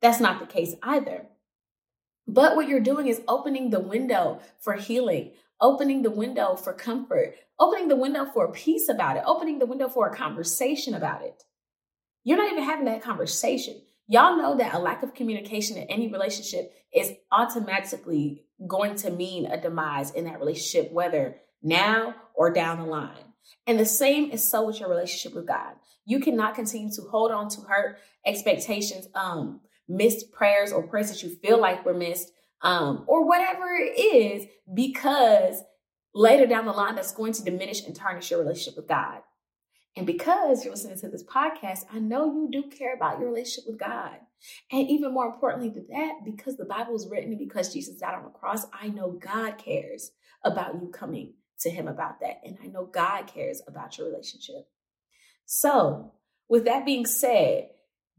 That's 0.00 0.20
not 0.20 0.40
the 0.40 0.46
case 0.46 0.74
either. 0.82 1.26
But 2.26 2.56
what 2.56 2.68
you're 2.68 2.80
doing 2.80 3.06
is 3.08 3.20
opening 3.26 3.70
the 3.70 3.80
window 3.80 4.40
for 4.60 4.74
healing, 4.74 5.32
opening 5.60 6.02
the 6.02 6.10
window 6.10 6.54
for 6.54 6.72
comfort, 6.72 7.34
opening 7.58 7.88
the 7.88 7.96
window 7.96 8.24
for 8.24 8.52
peace 8.52 8.88
about 8.88 9.16
it, 9.16 9.24
opening 9.26 9.58
the 9.58 9.66
window 9.66 9.88
for 9.88 10.08
a 10.08 10.16
conversation 10.16 10.94
about 10.94 11.22
it. 11.22 11.42
You're 12.24 12.38
not 12.38 12.52
even 12.52 12.64
having 12.64 12.84
that 12.84 13.02
conversation. 13.02 13.82
Y'all 14.12 14.36
know 14.36 14.56
that 14.56 14.74
a 14.74 14.78
lack 14.80 15.04
of 15.04 15.14
communication 15.14 15.76
in 15.76 15.84
any 15.84 16.10
relationship 16.10 16.72
is 16.92 17.12
automatically 17.30 18.42
going 18.66 18.96
to 18.96 19.08
mean 19.08 19.46
a 19.46 19.60
demise 19.60 20.10
in 20.10 20.24
that 20.24 20.40
relationship, 20.40 20.90
whether 20.90 21.36
now 21.62 22.16
or 22.34 22.52
down 22.52 22.78
the 22.78 22.84
line. 22.84 23.22
And 23.68 23.78
the 23.78 23.86
same 23.86 24.32
is 24.32 24.42
so 24.50 24.66
with 24.66 24.80
your 24.80 24.88
relationship 24.88 25.32
with 25.32 25.46
God. 25.46 25.74
You 26.06 26.18
cannot 26.18 26.56
continue 26.56 26.90
to 26.90 27.02
hold 27.02 27.30
on 27.30 27.50
to 27.50 27.60
hurt 27.60 27.98
expectations, 28.26 29.06
um, 29.14 29.60
missed 29.88 30.32
prayers 30.32 30.72
or 30.72 30.88
prayers 30.88 31.10
that 31.10 31.22
you 31.22 31.36
feel 31.36 31.60
like 31.60 31.86
were 31.86 31.94
missed, 31.94 32.32
um, 32.62 33.04
or 33.06 33.28
whatever 33.28 33.68
it 33.76 33.96
is, 33.96 34.44
because 34.74 35.62
later 36.16 36.46
down 36.46 36.66
the 36.66 36.72
line, 36.72 36.96
that's 36.96 37.14
going 37.14 37.32
to 37.34 37.44
diminish 37.44 37.86
and 37.86 37.94
tarnish 37.94 38.32
your 38.32 38.40
relationship 38.40 38.76
with 38.76 38.88
God. 38.88 39.20
And 39.96 40.06
because 40.06 40.64
you're 40.64 40.72
listening 40.72 40.98
to 41.00 41.08
this 41.08 41.24
podcast, 41.24 41.80
I 41.92 41.98
know 41.98 42.26
you 42.26 42.48
do 42.50 42.70
care 42.70 42.94
about 42.94 43.18
your 43.18 43.28
relationship 43.28 43.64
with 43.66 43.78
God. 43.78 44.16
And 44.70 44.88
even 44.88 45.12
more 45.12 45.26
importantly 45.26 45.68
than 45.68 45.86
that, 45.90 46.20
because 46.24 46.56
the 46.56 46.64
Bible 46.64 46.94
is 46.94 47.08
written 47.10 47.30
and 47.30 47.38
because 47.38 47.72
Jesus 47.72 47.96
died 47.96 48.14
on 48.14 48.24
the 48.24 48.30
cross, 48.30 48.64
I 48.72 48.88
know 48.88 49.10
God 49.10 49.58
cares 49.58 50.12
about 50.44 50.80
you 50.80 50.88
coming 50.88 51.34
to 51.60 51.70
Him 51.70 51.88
about 51.88 52.20
that. 52.20 52.40
And 52.44 52.56
I 52.62 52.68
know 52.68 52.86
God 52.86 53.26
cares 53.26 53.60
about 53.66 53.98
your 53.98 54.08
relationship. 54.08 54.68
So, 55.44 56.12
with 56.48 56.64
that 56.64 56.86
being 56.86 57.04
said, 57.04 57.68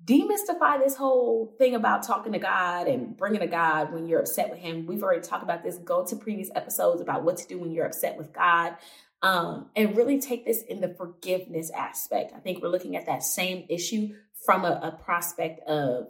demystify 0.04 0.80
this 0.84 0.96
whole 0.96 1.56
thing 1.58 1.76
about 1.76 2.04
talking 2.04 2.34
to 2.34 2.40
God 2.40 2.88
and 2.88 3.16
bringing 3.16 3.42
to 3.42 3.48
God 3.48 3.94
when 3.94 4.08
you're 4.08 4.20
upset 4.20 4.50
with 4.50 4.60
Him. 4.60 4.86
We've 4.86 5.04
already 5.04 5.22
talked 5.22 5.44
about 5.44 5.64
this. 5.64 5.78
Go 5.78 6.06
to 6.06 6.16
previous 6.16 6.50
episodes 6.54 7.02
about 7.02 7.24
what 7.24 7.38
to 7.38 7.48
do 7.48 7.58
when 7.58 7.72
you're 7.72 7.86
upset 7.86 8.18
with 8.18 8.34
God 8.34 8.76
um, 9.22 9.68
and 9.76 9.96
really 9.96 10.20
take 10.20 10.46
this 10.46 10.64
in 10.64 10.82
the 10.82 10.90
forgiveness 10.90 11.70
aspect. 11.72 12.34
I 12.36 12.40
think 12.40 12.62
we're 12.62 12.70
looking 12.70 12.96
at 12.96 13.06
that 13.06 13.24
same 13.24 13.66
issue 13.70 14.16
from 14.46 14.66
a, 14.66 14.80
a 14.84 15.04
prospect 15.04 15.68
of 15.68 16.08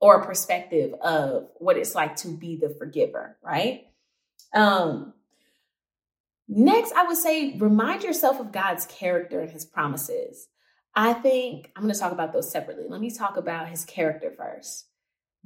or 0.00 0.20
a 0.20 0.26
perspective 0.26 0.92
of 1.00 1.48
what 1.56 1.76
it's 1.76 1.94
like 1.94 2.16
to 2.16 2.28
be 2.28 2.56
the 2.56 2.74
forgiver, 2.78 3.38
right? 3.42 3.86
Um, 4.54 5.14
next, 6.48 6.92
I 6.92 7.04
would 7.04 7.16
say 7.16 7.56
remind 7.58 8.02
yourself 8.02 8.40
of 8.40 8.52
God's 8.52 8.86
character 8.86 9.40
and 9.40 9.50
his 9.50 9.64
promises. 9.64 10.48
I 10.94 11.12
think 11.12 11.70
I'm 11.74 11.82
going 11.82 11.94
to 11.94 11.98
talk 11.98 12.12
about 12.12 12.32
those 12.32 12.50
separately. 12.50 12.84
Let 12.88 13.00
me 13.00 13.10
talk 13.10 13.36
about 13.36 13.68
his 13.68 13.84
character 13.84 14.32
first. 14.36 14.86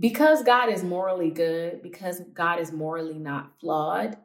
Because 0.01 0.43
God 0.43 0.71
is 0.71 0.85
morally 0.85 1.31
good, 1.31 1.83
because 1.83 2.21
God 2.33 2.61
is 2.61 2.73
morally 2.73 3.19
not 3.19 3.53
flawed, 3.61 4.17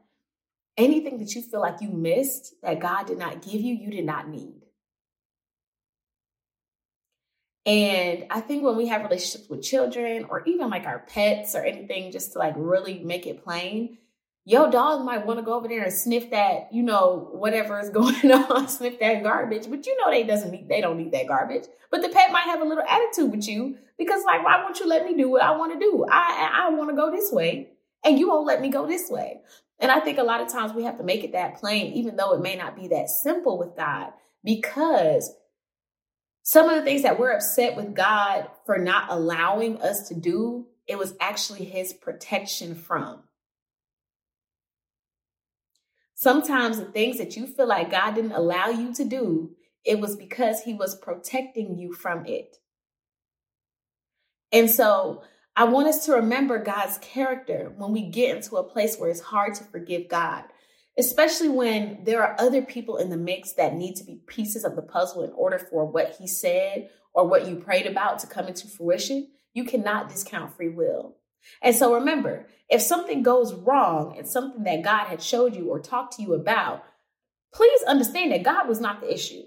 anything 0.77 1.19
that 1.19 1.35
you 1.35 1.41
feel 1.41 1.61
like 1.61 1.81
you 1.81 1.89
missed 1.89 2.55
that 2.61 2.79
God 2.79 3.07
did 3.07 3.17
not 3.17 3.41
give 3.41 3.61
you, 3.61 3.75
you 3.75 3.91
did 3.91 4.05
not 4.05 4.27
need. 4.27 4.61
And 7.65 8.25
I 8.29 8.41
think 8.41 8.63
when 8.63 8.75
we 8.75 8.87
have 8.87 9.03
relationships 9.03 9.49
with 9.49 9.61
children 9.61 10.25
or 10.29 10.43
even 10.45 10.69
like 10.69 10.85
our 10.85 10.99
pets 10.99 11.55
or 11.55 11.63
anything, 11.63 12.11
just 12.11 12.33
to 12.33 12.39
like 12.39 12.55
really 12.57 12.99
make 12.99 13.25
it 13.25 13.43
plain, 13.43 13.97
your 14.45 14.69
dog 14.69 15.05
might 15.05 15.25
want 15.25 15.39
to 15.39 15.45
go 15.45 15.53
over 15.53 15.69
there 15.69 15.83
and 15.83 15.93
sniff 15.93 16.31
that, 16.31 16.73
you 16.73 16.83
know, 16.83 17.29
whatever 17.31 17.79
is 17.79 17.89
going 17.91 18.31
on, 18.31 18.67
sniff 18.67 18.99
that 18.99 19.23
garbage, 19.23 19.69
but 19.69 19.85
you 19.85 19.97
know 19.97 20.11
they 20.11 20.23
doesn't 20.23 20.51
need 20.51 20.67
they 20.67 20.81
don't 20.81 20.97
need 20.97 21.13
that 21.13 21.27
garbage. 21.27 21.65
But 21.89 22.01
the 22.01 22.09
pet 22.09 22.33
might 22.33 22.45
have 22.45 22.61
a 22.61 22.65
little 22.65 22.83
attitude 22.83 23.31
with 23.31 23.47
you 23.47 23.77
because 23.97 24.25
like, 24.25 24.43
why 24.43 24.61
won't 24.61 24.79
you 24.79 24.87
let 24.87 25.05
me 25.05 25.15
do 25.15 25.29
what 25.29 25.43
I 25.43 25.55
want 25.55 25.71
to 25.73 25.79
do? 25.79 26.05
I 26.09 26.65
I 26.65 26.69
want 26.71 26.89
to 26.89 26.95
go 26.95 27.11
this 27.11 27.31
way 27.31 27.69
and 28.03 28.19
you 28.19 28.27
won't 28.27 28.45
let 28.45 28.61
me 28.61 28.69
go 28.69 28.85
this 28.85 29.09
way. 29.09 29.39
And 29.83 29.91
I 29.91 29.99
think 29.99 30.17
a 30.17 30.23
lot 30.23 30.39
of 30.39 30.47
times 30.47 30.71
we 30.71 30.85
have 30.85 30.97
to 30.99 31.03
make 31.03 31.25
it 31.25 31.33
that 31.33 31.57
plain, 31.57 31.91
even 31.91 32.15
though 32.15 32.31
it 32.33 32.41
may 32.41 32.55
not 32.55 32.77
be 32.77 32.87
that 32.87 33.09
simple 33.09 33.57
with 33.59 33.75
God, 33.75 34.13
because 34.41 35.29
some 36.41 36.69
of 36.69 36.77
the 36.77 36.83
things 36.83 37.03
that 37.03 37.19
we're 37.19 37.33
upset 37.33 37.75
with 37.75 37.93
God 37.93 38.47
for 38.65 38.77
not 38.77 39.11
allowing 39.11 39.81
us 39.81 40.07
to 40.07 40.15
do, 40.15 40.67
it 40.87 40.97
was 40.97 41.15
actually 41.19 41.65
his 41.65 41.91
protection 41.91 42.75
from. 42.75 43.23
Sometimes 46.15 46.77
the 46.77 46.85
things 46.85 47.17
that 47.17 47.35
you 47.35 47.45
feel 47.45 47.67
like 47.67 47.91
God 47.91 48.15
didn't 48.15 48.31
allow 48.31 48.69
you 48.69 48.93
to 48.93 49.03
do, 49.03 49.51
it 49.83 49.99
was 49.99 50.15
because 50.15 50.61
he 50.61 50.73
was 50.73 50.95
protecting 50.95 51.77
you 51.77 51.91
from 51.91 52.25
it. 52.25 52.55
And 54.53 54.71
so 54.71 55.23
I 55.55 55.65
want 55.65 55.87
us 55.87 56.05
to 56.05 56.13
remember 56.13 56.57
God's 56.57 56.97
character 56.97 57.71
when 57.77 57.91
we 57.91 58.09
get 58.09 58.35
into 58.35 58.55
a 58.55 58.63
place 58.63 58.97
where 58.97 59.09
it's 59.09 59.19
hard 59.19 59.53
to 59.55 59.63
forgive 59.63 60.09
God, 60.09 60.45
especially 60.97 61.49
when 61.49 62.03
there 62.05 62.23
are 62.23 62.35
other 62.39 62.63
people 62.63 62.97
in 62.97 63.09
the 63.09 63.17
mix 63.17 63.53
that 63.53 63.75
need 63.75 63.95
to 63.97 64.03
be 64.03 64.21
pieces 64.25 64.63
of 64.63 64.75
the 64.75 64.81
puzzle 64.81 65.23
in 65.23 65.31
order 65.33 65.59
for 65.59 65.85
what 65.85 66.15
He 66.17 66.27
said 66.27 66.89
or 67.13 67.27
what 67.27 67.47
you 67.47 67.57
prayed 67.57 67.85
about 67.85 68.17
to 68.19 68.27
come 68.27 68.47
into 68.47 68.67
fruition. 68.67 69.27
You 69.53 69.63
cannot 69.63 70.09
discount 70.09 70.55
free 70.55 70.69
will. 70.69 71.17
And 71.61 71.75
so 71.75 71.93
remember, 71.93 72.47
if 72.67 72.81
something 72.81 73.21
goes 73.21 73.53
wrong 73.53 74.17
and 74.17 74.27
something 74.27 74.63
that 74.63 74.81
God 74.81 75.05
had 75.05 75.21
showed 75.21 75.55
you 75.55 75.69
or 75.69 75.79
talked 75.79 76.17
to 76.17 76.23
you 76.23 76.33
about, 76.33 76.83
please 77.53 77.83
understand 77.83 78.31
that 78.31 78.41
God 78.41 78.67
was 78.67 78.81
not 78.81 79.01
the 79.01 79.13
issue. 79.13 79.43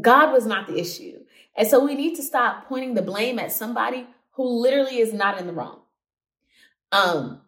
God 0.00 0.32
was 0.32 0.46
not 0.46 0.66
the 0.66 0.80
issue. 0.80 1.20
And 1.56 1.68
so 1.68 1.84
we 1.84 1.94
need 1.94 2.16
to 2.16 2.22
stop 2.22 2.66
pointing 2.66 2.94
the 2.94 3.02
blame 3.02 3.38
at 3.38 3.52
somebody 3.52 4.08
who 4.38 4.62
literally 4.62 4.98
is 4.98 5.12
not 5.12 5.40
in 5.40 5.48
the 5.48 5.52
wrong. 5.52 5.80
Um, 6.92 7.40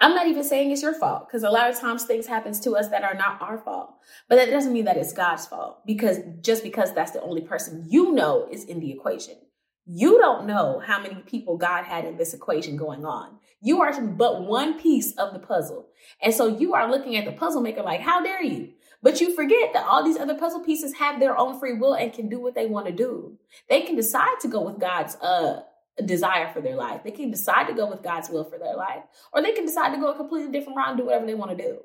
I'm 0.00 0.14
not 0.14 0.28
even 0.28 0.44
saying 0.44 0.70
it's 0.70 0.80
your 0.80 0.94
fault 0.94 1.26
because 1.26 1.42
a 1.42 1.50
lot 1.50 1.68
of 1.68 1.80
times 1.80 2.04
things 2.04 2.28
happens 2.28 2.60
to 2.60 2.76
us 2.76 2.88
that 2.90 3.02
are 3.02 3.14
not 3.14 3.42
our 3.42 3.58
fault. 3.58 3.96
But 4.28 4.36
that 4.36 4.50
doesn't 4.50 4.72
mean 4.72 4.84
that 4.84 4.96
it's 4.96 5.12
God's 5.12 5.46
fault 5.46 5.84
because 5.84 6.20
just 6.42 6.62
because 6.62 6.94
that's 6.94 7.10
the 7.10 7.22
only 7.22 7.40
person 7.40 7.84
you 7.88 8.12
know 8.12 8.46
is 8.50 8.64
in 8.64 8.78
the 8.78 8.92
equation. 8.92 9.34
You 9.84 10.18
don't 10.18 10.46
know 10.46 10.78
how 10.78 11.02
many 11.02 11.16
people 11.26 11.56
God 11.56 11.82
had 11.84 12.04
in 12.04 12.16
this 12.16 12.34
equation 12.34 12.76
going 12.76 13.04
on. 13.04 13.38
You 13.60 13.82
are 13.82 14.00
but 14.00 14.44
one 14.44 14.78
piece 14.78 15.12
of 15.16 15.32
the 15.32 15.40
puzzle. 15.40 15.88
And 16.22 16.32
so 16.32 16.46
you 16.46 16.74
are 16.74 16.88
looking 16.88 17.16
at 17.16 17.24
the 17.24 17.32
puzzle 17.32 17.62
maker 17.62 17.82
like, 17.82 18.00
how 18.00 18.22
dare 18.22 18.44
you? 18.44 18.74
But 19.02 19.20
you 19.20 19.34
forget 19.34 19.72
that 19.72 19.86
all 19.86 20.04
these 20.04 20.18
other 20.18 20.36
puzzle 20.36 20.60
pieces 20.60 20.94
have 20.94 21.18
their 21.18 21.36
own 21.36 21.58
free 21.58 21.74
will 21.74 21.94
and 21.94 22.12
can 22.12 22.28
do 22.28 22.40
what 22.40 22.54
they 22.54 22.66
want 22.66 22.86
to 22.86 22.92
do. 22.92 23.38
They 23.68 23.82
can 23.82 23.96
decide 23.96 24.38
to 24.42 24.48
go 24.48 24.60
with 24.60 24.78
God's 24.78 25.16
uh 25.16 25.62
desire 26.04 26.52
for 26.52 26.60
their 26.60 26.76
life. 26.76 27.02
They 27.04 27.10
can 27.10 27.30
decide 27.30 27.66
to 27.68 27.74
go 27.74 27.88
with 27.88 28.02
God's 28.02 28.28
will 28.28 28.44
for 28.44 28.58
their 28.58 28.76
life, 28.76 29.02
or 29.32 29.42
they 29.42 29.52
can 29.52 29.64
decide 29.64 29.94
to 29.94 30.00
go 30.00 30.12
a 30.12 30.16
completely 30.16 30.52
different 30.52 30.76
route 30.76 30.90
and 30.90 30.98
do 30.98 31.06
whatever 31.06 31.26
they 31.26 31.34
want 31.34 31.56
to 31.56 31.62
do. 31.62 31.78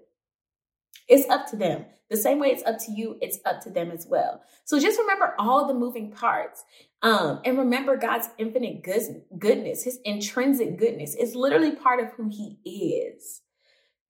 It's 1.08 1.30
up 1.30 1.48
to 1.52 1.56
them. 1.56 1.86
The 2.10 2.18
same 2.18 2.40
way 2.40 2.50
it's 2.50 2.64
up 2.64 2.78
to 2.86 2.92
you, 2.92 3.18
it's 3.22 3.40
up 3.46 3.62
to 3.62 3.70
them 3.70 3.90
as 3.90 4.06
well. 4.06 4.42
So 4.66 4.80
just 4.80 5.00
remember 5.00 5.34
all 5.40 5.66
the 5.66 5.74
moving 5.74 6.12
parts. 6.12 6.64
Um, 7.02 7.40
and 7.46 7.58
remember 7.58 7.96
God's 7.96 8.30
infinite 8.38 8.84
good, 8.84 9.24
goodness, 9.40 9.86
his 9.86 10.00
intrinsic 10.04 10.78
goodness 10.78 11.16
It's 11.18 11.34
literally 11.34 11.72
part 11.72 12.00
of 12.00 12.12
who 12.12 12.30
he 12.30 12.60
is 12.66 13.42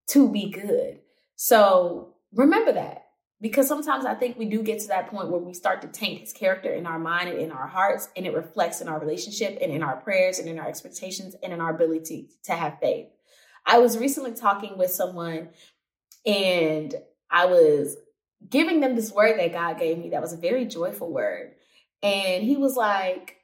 to 0.08 0.30
be 0.30 0.50
good. 0.50 1.00
So 1.36 2.16
remember 2.34 2.74
that 2.74 3.01
because 3.42 3.68
sometimes 3.68 4.06
I 4.06 4.14
think 4.14 4.38
we 4.38 4.46
do 4.46 4.62
get 4.62 4.80
to 4.82 4.88
that 4.90 5.10
point 5.10 5.30
where 5.30 5.40
we 5.40 5.54
start 5.54 5.82
to 5.82 5.88
taint 5.88 6.20
his 6.20 6.32
character 6.32 6.72
in 6.72 6.86
our 6.86 7.00
mind 7.00 7.30
and 7.30 7.40
in 7.40 7.52
our 7.52 7.68
hearts, 7.68 8.08
and 8.16 8.26
it 8.26 8.36
reflects 8.36 8.82
in 8.82 8.88
our 8.88 9.00
relationship 9.00 9.58
and 9.62 9.72
in 9.72 9.82
our 9.82 9.98
prayers 9.98 10.38
and 10.38 10.48
in 10.48 10.60
our 10.60 10.68
expectations 10.68 11.36
and 11.42 11.52
in 11.52 11.60
our 11.60 11.74
ability 11.74 12.30
to 12.44 12.54
have 12.54 12.80
faith. 12.80 13.08
I 13.66 13.80
was 13.80 13.98
recently 13.98 14.34
talking 14.34 14.78
with 14.78 14.92
someone 14.92 15.50
and 16.26 16.96
I 17.30 17.46
was 17.46 17.98
giving 18.48 18.80
them 18.80 18.96
this 18.96 19.12
word 19.12 19.40
that 19.40 19.54
God 19.54 19.80
gave 19.80 19.98
me 19.98 20.10
that 20.10 20.22
was 20.22 20.34
a 20.34 20.38
very 20.38 20.66
joyful 20.66 21.12
word. 21.12 21.54
And 22.04 22.44
he 22.44 22.58
was 22.58 22.76
like, 22.76 23.38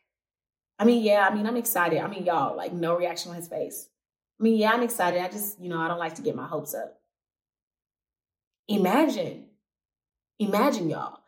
I 0.79 0.85
mean, 0.85 1.03
yeah, 1.03 1.27
I 1.29 1.33
mean, 1.33 1.47
I'm 1.47 1.57
excited. 1.57 1.99
I 1.99 2.07
mean, 2.07 2.25
y'all, 2.25 2.55
like, 2.55 2.73
no 2.73 2.95
reaction 2.95 3.31
on 3.31 3.37
his 3.37 3.47
face. 3.47 3.89
I 4.39 4.43
mean, 4.43 4.57
yeah, 4.57 4.71
I'm 4.71 4.83
excited. 4.83 5.21
I 5.21 5.27
just, 5.27 5.59
you 5.59 5.69
know, 5.69 5.79
I 5.79 5.87
don't 5.87 5.99
like 5.99 6.15
to 6.15 6.21
get 6.21 6.35
my 6.35 6.47
hopes 6.47 6.75
up. 6.75 6.99
Imagine 8.67 9.46
Imagine 10.39 10.89
y'all, 10.89 11.19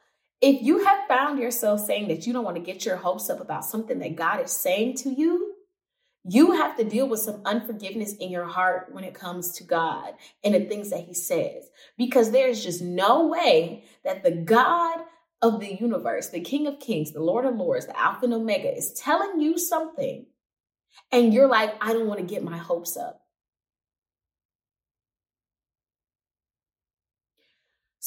if 0.41 0.61
you 0.61 0.85
have 0.85 1.07
found 1.07 1.39
yourself 1.39 1.81
saying 1.81 2.07
that 2.07 2.25
you 2.25 2.33
don't 2.33 2.45
want 2.45 2.57
to 2.57 2.63
get 2.63 2.85
your 2.85 2.95
hopes 2.95 3.29
up 3.29 3.41
about 3.41 3.65
something 3.65 3.99
that 3.99 4.15
God 4.15 4.41
is 4.43 4.51
saying 4.51 4.97
to 4.97 5.09
you, 5.09 5.55
you 6.23 6.51
have 6.51 6.77
to 6.77 6.83
deal 6.83 7.07
with 7.07 7.21
some 7.21 7.41
unforgiveness 7.45 8.13
in 8.15 8.29
your 8.29 8.45
heart 8.45 8.89
when 8.91 9.03
it 9.03 9.13
comes 9.13 9.53
to 9.53 9.63
God 9.63 10.13
and 10.43 10.53
the 10.53 10.65
things 10.65 10.91
that 10.91 11.05
He 11.05 11.13
says. 11.13 11.69
Because 11.97 12.31
there's 12.31 12.63
just 12.63 12.81
no 12.81 13.27
way 13.27 13.85
that 14.03 14.23
the 14.23 14.31
God 14.31 14.99
of 15.41 15.59
the 15.59 15.73
universe, 15.73 16.29
the 16.29 16.41
King 16.41 16.67
of 16.67 16.79
Kings, 16.79 17.11
the 17.13 17.23
Lord 17.23 17.45
of 17.45 17.55
Lords, 17.55 17.87
the 17.87 17.99
Alpha 17.99 18.25
and 18.25 18.33
Omega, 18.33 18.75
is 18.75 18.93
telling 18.93 19.39
you 19.39 19.57
something, 19.57 20.25
and 21.11 21.33
you're 21.33 21.47
like, 21.47 21.73
I 21.81 21.93
don't 21.93 22.07
want 22.07 22.19
to 22.19 22.25
get 22.25 22.43
my 22.43 22.57
hopes 22.57 22.97
up. 22.97 23.18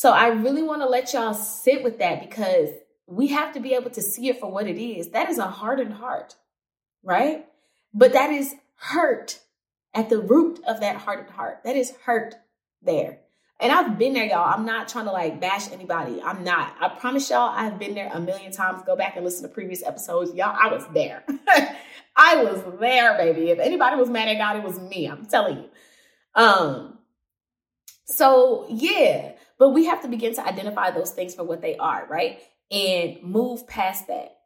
So 0.03 0.11
I 0.11 0.31
really 0.31 0.65
want 0.65 0.83
to 0.83 0.89
let 0.89 1.13
y'all 1.13 1.33
sit 1.33 1.85
with 1.85 2.01
that 2.01 2.29
because 2.29 2.71
we 3.07 3.29
have 3.29 3.55
to 3.55 3.61
be 3.61 3.75
able 3.75 3.91
to 3.91 4.03
see 4.03 4.31
it 4.31 4.41
for 4.41 4.51
what 4.51 4.67
it 4.67 4.77
is. 4.77 5.11
That 5.11 5.31
is 5.31 5.39
a 5.39 5.47
hardened 5.47 5.95
heart, 5.95 6.35
right? 7.05 7.47
But 7.95 8.15
that 8.15 8.31
is 8.31 8.53
hurt 8.75 9.39
at 9.95 10.09
the 10.09 10.19
root 10.19 10.59
of 10.67 10.81
that 10.81 10.97
hardened 10.97 11.31
heart. 11.31 11.61
That 11.63 11.77
is 11.77 11.93
hurt 12.05 12.35
there. 12.83 13.21
And 13.61 13.71
I've 13.71 13.97
been 13.97 14.13
there, 14.13 14.25
y'all. 14.25 14.53
I'm 14.53 14.67
not 14.67 14.89
trying 14.89 15.05
to 15.05 15.13
like 15.13 15.41
bash 15.41 15.71
anybody. 15.71 16.21
I'm 16.21 16.43
not. 16.43 16.75
I 16.81 16.89
promise 16.89 17.31
y'all, 17.31 17.55
I've 17.55 17.79
been 17.79 17.95
there 17.95 18.11
a 18.13 18.19
million 18.19 18.51
times. 18.51 18.83
Go 18.85 18.97
back 18.97 19.15
and 19.15 19.25
listen 19.25 19.49
to 19.49 19.55
previous 19.55 19.85
episodes. 19.85 20.35
Y'all, 20.35 20.57
I 20.61 20.67
was 20.67 20.85
there. 20.93 21.23
I 22.17 22.43
was 22.43 22.61
there, 22.81 23.17
baby. 23.19 23.51
If 23.51 23.61
anybody 23.61 23.95
was 23.95 24.11
mad 24.11 24.27
at 24.27 24.39
God, 24.39 24.57
it 24.57 24.65
was 24.65 24.81
me. 24.81 25.07
I'm 25.07 25.27
telling 25.27 25.59
you. 25.59 25.69
Um, 26.35 26.99
so 28.05 28.67
yeah, 28.69 29.32
but 29.63 29.69
we 29.69 29.85
have 29.85 30.03
to 30.03 30.09
begin 30.09 30.35
to 30.35 30.45
identify 30.45 30.91
those 30.91 31.13
things 31.13 31.37
for 31.37 31.45
what 31.45 31.63
they 31.63 31.77
are, 31.77 32.05
right? 32.11 32.41
And 32.73 33.23
move 33.23 33.65
past 33.69 34.09
that. 34.09 34.39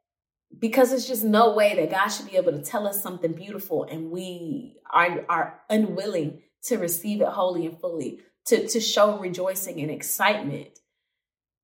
Because 0.58 0.92
it's 0.92 1.08
just 1.08 1.24
no 1.24 1.54
way 1.54 1.74
that 1.74 1.90
God 1.90 2.08
should 2.08 2.30
be 2.30 2.36
able 2.36 2.52
to 2.52 2.60
tell 2.60 2.86
us 2.86 3.02
something 3.02 3.32
beautiful 3.32 3.84
and 3.84 4.10
we 4.10 4.76
are, 4.92 5.24
are 5.30 5.62
unwilling 5.70 6.42
to 6.64 6.76
receive 6.76 7.22
it 7.22 7.28
wholly 7.28 7.64
and 7.64 7.80
fully, 7.80 8.20
to, 8.48 8.68
to 8.68 8.78
show 8.78 9.18
rejoicing 9.18 9.80
and 9.80 9.90
excitement 9.90 10.80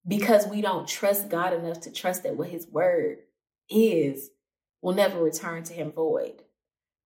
because 0.09 0.47
we 0.47 0.63
don't 0.63 0.89
trust 0.89 1.29
God 1.29 1.53
enough 1.53 1.83
to 1.83 1.93
trust 1.93 2.23
that 2.23 2.39
what 2.39 2.49
his 2.49 2.67
word 2.67 3.19
is 3.69 4.31
will 4.81 4.95
never 4.95 5.23
return 5.23 5.63
to 5.65 5.75
him 5.75 5.93
void 5.93 6.41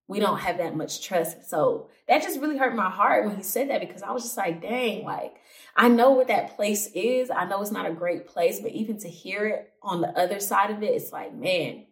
we 0.09 0.21
don't 0.21 0.39
have 0.39 0.59
that 0.59 0.77
much 0.77 1.05
trust. 1.05 1.49
So 1.49 1.89
that 2.09 2.23
just 2.23 2.41
really 2.41 2.57
hurt 2.57 2.77
my 2.77 2.91
heart 2.91 3.27
when 3.27 3.37
he 3.37 3.43
said 3.43 3.71
that 3.71 3.81
because 3.81 4.03
I 4.03 4.13
was 4.13 4.23
just 4.23 4.37
like, 4.37 4.63
dang, 4.63 5.05
like 5.05 5.37
I 5.75 5.89
know 5.89 6.13
what 6.13 6.29
that 6.29 6.57
place 6.57 6.89
is. 6.95 7.31
I 7.31 7.45
know 7.45 7.61
it's 7.61 7.73
not 7.73 7.87
a 7.87 7.93
great 7.93 8.27
place, 8.27 8.61
but 8.61 8.73
even 8.73 8.99
to 8.99 9.09
hear 9.09 9.47
it 9.47 9.73
on 9.83 10.01
the 10.01 10.09
other 10.19 10.41
side 10.41 10.71
of 10.71 10.83
it, 10.83 10.95
it's 10.95 11.13
like, 11.13 11.35
man, 11.35 11.87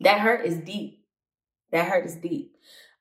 that 0.00 0.20
hurt 0.20 0.46
is 0.46 0.56
deep. 0.56 1.04
That 1.70 1.88
hurt 1.88 2.06
is 2.06 2.16
deep. 2.16 2.56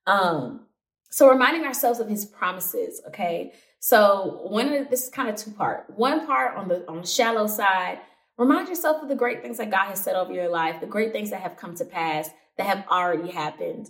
Um, 0.05 0.65
so 1.09 1.29
reminding 1.29 1.63
ourselves 1.63 1.99
of 1.99 2.09
his 2.09 2.25
promises, 2.25 3.01
okay? 3.07 3.53
So 3.79 4.41
one 4.43 4.73
of 4.73 4.89
this 4.89 5.03
is 5.03 5.09
kind 5.09 5.29
of 5.29 5.35
two 5.35 5.51
part. 5.51 5.85
One 5.95 6.25
part 6.25 6.57
on 6.57 6.67
the 6.67 6.87
on 6.89 7.01
the 7.01 7.07
shallow 7.07 7.47
side, 7.47 7.99
remind 8.37 8.67
yourself 8.67 9.01
of 9.01 9.09
the 9.09 9.15
great 9.15 9.41
things 9.41 9.57
that 9.57 9.71
God 9.71 9.87
has 9.87 10.03
said 10.03 10.15
over 10.15 10.33
your 10.33 10.49
life, 10.49 10.81
the 10.81 10.87
great 10.87 11.13
things 11.13 11.29
that 11.29 11.41
have 11.41 11.55
come 11.55 11.75
to 11.75 11.85
pass, 11.85 12.29
that 12.57 12.65
have 12.65 12.85
already 12.89 13.31
happened 13.31 13.89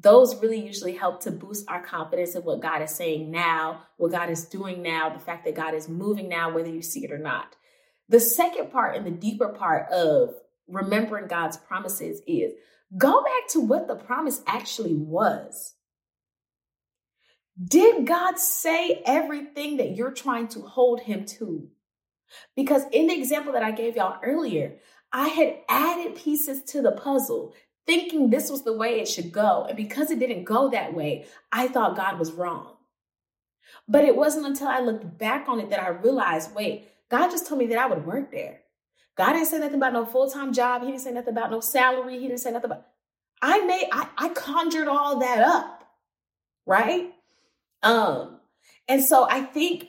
those 0.00 0.40
really 0.40 0.64
usually 0.64 0.96
help 0.96 1.22
to 1.22 1.30
boost 1.30 1.68
our 1.68 1.82
confidence 1.82 2.34
in 2.34 2.42
what 2.42 2.60
God 2.60 2.80
is 2.80 2.94
saying 2.94 3.30
now, 3.30 3.82
what 3.98 4.12
God 4.12 4.30
is 4.30 4.46
doing 4.46 4.82
now, 4.82 5.10
the 5.10 5.18
fact 5.18 5.44
that 5.44 5.54
God 5.54 5.74
is 5.74 5.88
moving 5.88 6.28
now, 6.28 6.52
whether 6.52 6.70
you 6.70 6.82
see 6.82 7.04
it 7.04 7.12
or 7.12 7.18
not. 7.18 7.54
The 8.08 8.20
second 8.20 8.72
part 8.72 8.96
and 8.96 9.06
the 9.06 9.10
deeper 9.10 9.48
part 9.48 9.90
of 9.90 10.34
remembering 10.68 11.26
God's 11.26 11.56
promises 11.58 12.22
is 12.26 12.52
go 12.96 13.22
back 13.22 13.48
to 13.50 13.60
what 13.60 13.88
the 13.88 13.94
promise 13.94 14.42
actually 14.46 14.94
was. 14.94 15.74
Did 17.62 18.06
God 18.06 18.38
say 18.38 19.02
everything 19.04 19.76
that 19.76 19.94
you're 19.96 20.12
trying 20.12 20.48
to 20.48 20.60
hold 20.60 21.00
him 21.00 21.26
to? 21.26 21.68
Because 22.56 22.84
in 22.92 23.08
the 23.08 23.18
example 23.18 23.52
that 23.52 23.62
I 23.62 23.72
gave 23.72 23.96
y'all 23.96 24.18
earlier, 24.22 24.78
I 25.12 25.28
had 25.28 25.58
added 25.68 26.14
pieces 26.14 26.62
to 26.70 26.80
the 26.80 26.92
puzzle 26.92 27.52
thinking 27.86 28.30
this 28.30 28.50
was 28.50 28.62
the 28.62 28.72
way 28.72 29.00
it 29.00 29.08
should 29.08 29.32
go. 29.32 29.66
And 29.68 29.76
because 29.76 30.10
it 30.10 30.18
didn't 30.18 30.44
go 30.44 30.70
that 30.70 30.94
way, 30.94 31.26
I 31.52 31.68
thought 31.68 31.96
God 31.96 32.18
was 32.18 32.32
wrong. 32.32 32.76
But 33.88 34.04
it 34.04 34.16
wasn't 34.16 34.46
until 34.46 34.68
I 34.68 34.80
looked 34.80 35.18
back 35.18 35.48
on 35.48 35.60
it 35.60 35.70
that 35.70 35.82
I 35.82 35.88
realized 35.88 36.54
wait, 36.54 36.88
God 37.08 37.30
just 37.30 37.46
told 37.46 37.58
me 37.58 37.66
that 37.66 37.78
I 37.78 37.86
would 37.86 38.06
work 38.06 38.30
there. 38.30 38.60
God 39.16 39.32
didn't 39.32 39.48
say 39.48 39.58
nothing 39.58 39.76
about 39.76 39.92
no 39.92 40.06
full 40.06 40.30
time 40.30 40.52
job. 40.52 40.82
He 40.82 40.88
didn't 40.88 41.02
say 41.02 41.12
nothing 41.12 41.34
about 41.34 41.50
no 41.50 41.60
salary. 41.60 42.18
He 42.18 42.28
didn't 42.28 42.40
say 42.40 42.52
nothing 42.52 42.70
about. 42.70 42.86
I 43.42 43.64
made 43.66 43.88
I, 43.92 44.08
I 44.16 44.28
conjured 44.30 44.88
all 44.88 45.18
that 45.18 45.40
up, 45.40 45.84
right? 46.66 47.12
Um, 47.82 48.38
and 48.88 49.02
so 49.02 49.26
I 49.28 49.42
think, 49.42 49.88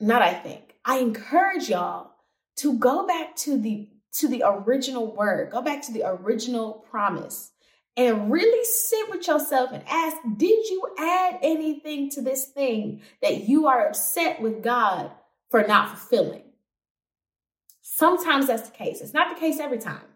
not 0.00 0.22
I 0.22 0.32
think, 0.32 0.74
I 0.84 0.98
encourage 0.98 1.68
y'all 1.68 2.12
to 2.56 2.78
go 2.78 3.06
back 3.06 3.34
to 3.36 3.58
the 3.58 3.88
to 4.14 4.28
the 4.28 4.42
original 4.46 5.14
word, 5.14 5.50
go 5.50 5.60
back 5.60 5.82
to 5.82 5.92
the 5.92 6.06
original 6.06 6.84
promise, 6.90 7.52
and 7.96 8.30
really 8.30 8.64
sit 8.64 9.10
with 9.10 9.26
yourself 9.26 9.70
and 9.72 9.82
ask 9.88 10.16
Did 10.36 10.68
you 10.68 10.88
add 10.98 11.38
anything 11.42 12.10
to 12.10 12.22
this 12.22 12.46
thing 12.46 13.02
that 13.22 13.48
you 13.48 13.66
are 13.66 13.88
upset 13.88 14.40
with 14.40 14.62
God 14.62 15.10
for 15.50 15.62
not 15.66 15.90
fulfilling? 15.90 16.42
Sometimes 17.82 18.46
that's 18.46 18.68
the 18.68 18.76
case. 18.76 19.00
It's 19.00 19.14
not 19.14 19.34
the 19.34 19.40
case 19.40 19.60
every 19.60 19.78
time, 19.78 20.06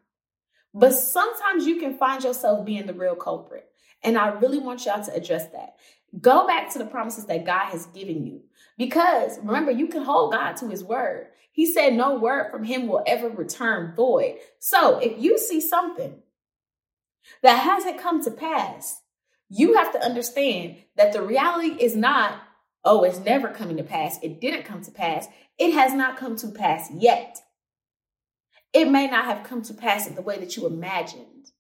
but 0.75 0.93
sometimes 0.93 1.67
you 1.67 1.79
can 1.79 1.97
find 1.97 2.25
yourself 2.25 2.65
being 2.65 2.87
the 2.87 2.95
real 2.95 3.15
culprit. 3.15 3.69
And 4.03 4.17
I 4.17 4.29
really 4.29 4.59
want 4.59 4.87
y'all 4.87 5.03
to 5.05 5.15
address 5.15 5.49
that. 5.49 5.77
Go 6.21 6.47
back 6.47 6.73
to 6.73 6.79
the 6.79 6.87
promises 6.87 7.27
that 7.27 7.45
God 7.45 7.67
has 7.67 7.87
given 7.87 8.27
you. 8.27 8.43
Because 8.79 9.39
remember, 9.41 9.73
you 9.73 9.89
can 9.89 10.05
hold 10.05 10.33
God 10.33 10.57
to 10.59 10.69
his 10.69 10.85
word. 10.85 11.27
He 11.51 11.67
said, 11.67 11.95
No 11.95 12.15
word 12.15 12.51
from 12.51 12.63
him 12.65 12.87
will 12.87 13.03
ever 13.07 13.29
return 13.29 13.93
void. 13.95 14.37
So 14.61 14.99
if 15.01 15.19
you 15.19 15.37
see 15.37 15.61
something 15.61 16.23
that 17.43 17.57
hasn't 17.57 18.01
come 18.01 18.23
to 18.23 18.31
pass, 18.31 19.03
you 19.51 19.75
have 19.75 19.93
to 19.93 20.03
understand 20.03 20.77
that 20.97 21.13
the 21.13 21.23
reality 21.23 21.77
is 21.83 21.97
not, 21.97 22.41
oh, 22.85 23.03
it's 23.03 23.19
never 23.19 23.49
coming 23.49 23.77
to 23.79 23.83
pass. 23.83 24.19
It 24.23 24.41
didn't 24.41 24.65
come 24.65 24.83
to 24.83 24.93
pass. 24.93 25.27
It 25.59 25.73
has 25.73 25.93
not 25.93 26.17
come 26.17 26.37
to 26.37 26.49
pass 26.49 26.89
yet. 26.95 27.39
It 28.73 28.89
may 28.89 29.09
not 29.09 29.25
have 29.25 29.43
come 29.43 29.63
to 29.63 29.75
pass 29.75 30.07
in 30.07 30.15
the 30.15 30.23
way 30.23 30.39
that 30.39 30.57
you 30.57 30.67
imagined, 30.67 31.51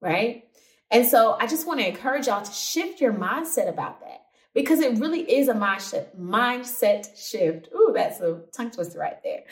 right? 0.00 0.44
And 0.90 1.06
so 1.06 1.36
I 1.38 1.46
just 1.46 1.66
want 1.66 1.80
to 1.80 1.88
encourage 1.88 2.28
y'all 2.28 2.44
to 2.44 2.52
shift 2.52 3.00
your 3.00 3.12
mindset 3.12 3.68
about 3.68 4.00
that 4.00 4.25
because 4.56 4.80
it 4.80 4.98
really 4.98 5.20
is 5.20 5.48
a 5.48 5.54
mindset 5.54 6.16
mindset 6.18 7.06
shift. 7.14 7.68
Ooh, 7.74 7.92
that's 7.94 8.20
a 8.20 8.40
tongue 8.56 8.70
twister 8.70 8.98
right 8.98 9.22
there. 9.22 9.42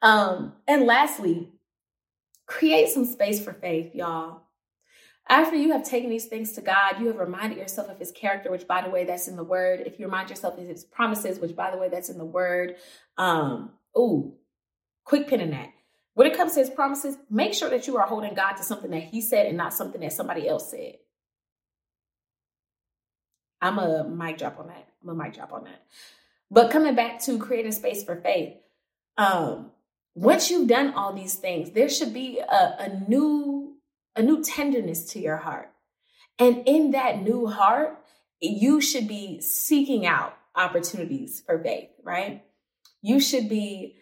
Um, 0.00 0.52
and 0.68 0.86
lastly, 0.86 1.50
create 2.46 2.88
some 2.88 3.04
space 3.04 3.44
for 3.44 3.52
faith, 3.52 3.94
y'all. 3.94 4.42
After 5.28 5.56
you 5.56 5.72
have 5.72 5.82
taken 5.82 6.08
these 6.08 6.26
things 6.26 6.52
to 6.52 6.60
God, 6.60 7.00
you 7.00 7.08
have 7.08 7.18
reminded 7.18 7.58
yourself 7.58 7.88
of 7.88 7.98
his 7.98 8.12
character, 8.12 8.50
which 8.50 8.68
by 8.68 8.80
the 8.80 8.90
way, 8.90 9.04
that's 9.04 9.26
in 9.26 9.34
the 9.36 9.42
word. 9.42 9.82
If 9.86 9.98
you 9.98 10.04
remind 10.04 10.30
yourself 10.30 10.56
of 10.56 10.68
his 10.68 10.84
promises, 10.84 11.40
which 11.40 11.56
by 11.56 11.72
the 11.72 11.76
way, 11.76 11.88
that's 11.88 12.08
in 12.10 12.18
the 12.18 12.24
word. 12.24 12.76
Um, 13.18 13.70
ooh, 13.98 14.34
quick 15.04 15.26
pin 15.26 15.40
in 15.40 15.50
that. 15.50 15.70
When 16.12 16.28
it 16.28 16.36
comes 16.36 16.54
to 16.54 16.60
his 16.60 16.70
promises, 16.70 17.16
make 17.28 17.54
sure 17.54 17.70
that 17.70 17.88
you 17.88 17.96
are 17.96 18.06
holding 18.06 18.34
God 18.34 18.52
to 18.52 18.62
something 18.62 18.92
that 18.92 19.02
he 19.02 19.20
said 19.20 19.46
and 19.46 19.56
not 19.56 19.74
something 19.74 20.00
that 20.02 20.12
somebody 20.12 20.46
else 20.46 20.70
said. 20.70 20.98
I'm 23.64 23.78
a 23.78 24.04
mic 24.04 24.36
drop 24.36 24.60
on 24.60 24.66
that. 24.66 24.86
I'm 25.02 25.08
a 25.08 25.14
mic 25.14 25.32
drop 25.34 25.50
on 25.50 25.64
that. 25.64 25.82
But 26.50 26.70
coming 26.70 26.94
back 26.94 27.22
to 27.22 27.38
creating 27.38 27.72
space 27.72 28.04
for 28.04 28.14
faith, 28.16 28.56
um, 29.16 29.70
once 30.14 30.50
you've 30.50 30.68
done 30.68 30.92
all 30.92 31.14
these 31.14 31.34
things, 31.34 31.70
there 31.70 31.88
should 31.88 32.12
be 32.12 32.40
a, 32.40 32.76
a 32.78 33.04
new, 33.08 33.76
a 34.14 34.22
new 34.22 34.44
tenderness 34.44 35.12
to 35.12 35.18
your 35.18 35.38
heart. 35.38 35.70
And 36.38 36.62
in 36.66 36.90
that 36.90 37.22
new 37.22 37.46
heart, 37.46 37.98
you 38.38 38.82
should 38.82 39.08
be 39.08 39.40
seeking 39.40 40.04
out 40.04 40.36
opportunities 40.54 41.42
for 41.44 41.58
faith, 41.58 41.88
right? 42.02 42.44
You 43.00 43.18
should 43.18 43.48
be 43.48 43.96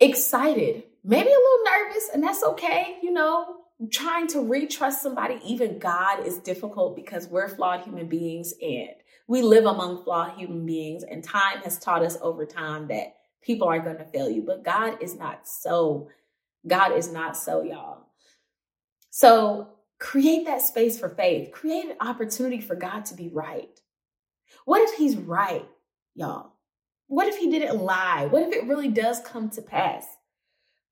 excited, 0.00 0.84
maybe 1.04 1.28
a 1.28 1.32
little 1.32 1.64
nervous, 1.66 2.08
and 2.14 2.22
that's 2.22 2.42
okay. 2.42 2.96
You 3.02 3.12
know, 3.12 3.56
trying 3.88 4.26
to 4.28 4.38
retrust 4.38 5.00
somebody, 5.00 5.40
even 5.44 5.78
God, 5.78 6.26
is 6.26 6.38
difficult 6.38 6.96
because 6.96 7.28
we're 7.28 7.48
flawed 7.48 7.82
human 7.82 8.08
beings 8.08 8.52
and 8.60 8.90
we 9.26 9.42
live 9.42 9.64
among 9.64 10.04
flawed 10.04 10.36
human 10.36 10.66
beings. 10.66 11.02
And 11.02 11.24
time 11.24 11.58
has 11.62 11.78
taught 11.78 12.02
us 12.02 12.18
over 12.20 12.44
time 12.44 12.88
that 12.88 13.14
people 13.42 13.68
are 13.68 13.78
going 13.78 13.96
to 13.96 14.04
fail 14.04 14.28
you, 14.28 14.42
but 14.42 14.64
God 14.64 15.02
is 15.02 15.16
not 15.16 15.48
so. 15.48 16.08
God 16.66 16.92
is 16.92 17.10
not 17.10 17.38
so, 17.38 17.62
y'all. 17.62 18.08
So 19.08 19.68
create 19.98 20.44
that 20.46 20.60
space 20.60 20.98
for 20.98 21.08
faith, 21.08 21.52
create 21.52 21.86
an 21.86 21.96
opportunity 22.00 22.60
for 22.60 22.74
God 22.74 23.06
to 23.06 23.14
be 23.14 23.28
right. 23.28 23.80
What 24.66 24.82
if 24.82 24.96
He's 24.96 25.16
right, 25.16 25.66
y'all? 26.14 26.52
What 27.06 27.28
if 27.28 27.38
He 27.38 27.50
didn't 27.50 27.80
lie? 27.80 28.26
What 28.26 28.42
if 28.42 28.52
it 28.52 28.66
really 28.66 28.88
does 28.88 29.20
come 29.20 29.48
to 29.50 29.62
pass? 29.62 30.04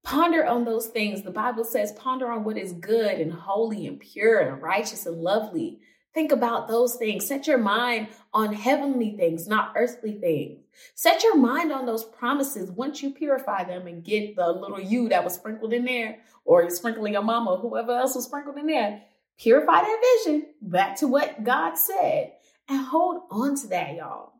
Ponder 0.08 0.46
on 0.46 0.64
those 0.64 0.86
things. 0.86 1.20
The 1.20 1.30
Bible 1.30 1.64
says, 1.64 1.92
ponder 1.92 2.32
on 2.32 2.42
what 2.42 2.56
is 2.56 2.72
good 2.72 3.20
and 3.20 3.30
holy 3.30 3.86
and 3.86 4.00
pure 4.00 4.40
and 4.40 4.62
righteous 4.62 5.04
and 5.04 5.20
lovely. 5.20 5.80
Think 6.14 6.32
about 6.32 6.66
those 6.66 6.96
things. 6.96 7.26
Set 7.26 7.46
your 7.46 7.58
mind 7.58 8.08
on 8.32 8.54
heavenly 8.54 9.14
things, 9.18 9.46
not 9.46 9.74
earthly 9.76 10.12
things. 10.12 10.60
Set 10.94 11.22
your 11.22 11.36
mind 11.36 11.72
on 11.72 11.84
those 11.84 12.04
promises 12.04 12.70
once 12.70 13.02
you 13.02 13.10
purify 13.10 13.64
them 13.64 13.86
and 13.86 14.02
get 14.02 14.34
the 14.34 14.50
little 14.50 14.80
you 14.80 15.10
that 15.10 15.22
was 15.22 15.34
sprinkled 15.34 15.74
in 15.74 15.84
there, 15.84 16.20
or 16.46 16.62
you're 16.62 16.70
sprinkling 16.70 17.12
your 17.12 17.22
mama, 17.22 17.50
or 17.50 17.58
whoever 17.58 17.92
else 17.92 18.14
was 18.14 18.24
sprinkled 18.24 18.56
in 18.56 18.66
there. 18.66 19.02
Purify 19.38 19.82
that 19.82 20.02
vision 20.24 20.46
back 20.62 20.96
to 20.96 21.06
what 21.06 21.44
God 21.44 21.74
said 21.76 22.32
and 22.66 22.82
hold 22.82 23.24
on 23.30 23.56
to 23.56 23.66
that, 23.66 23.94
y'all. 23.94 24.32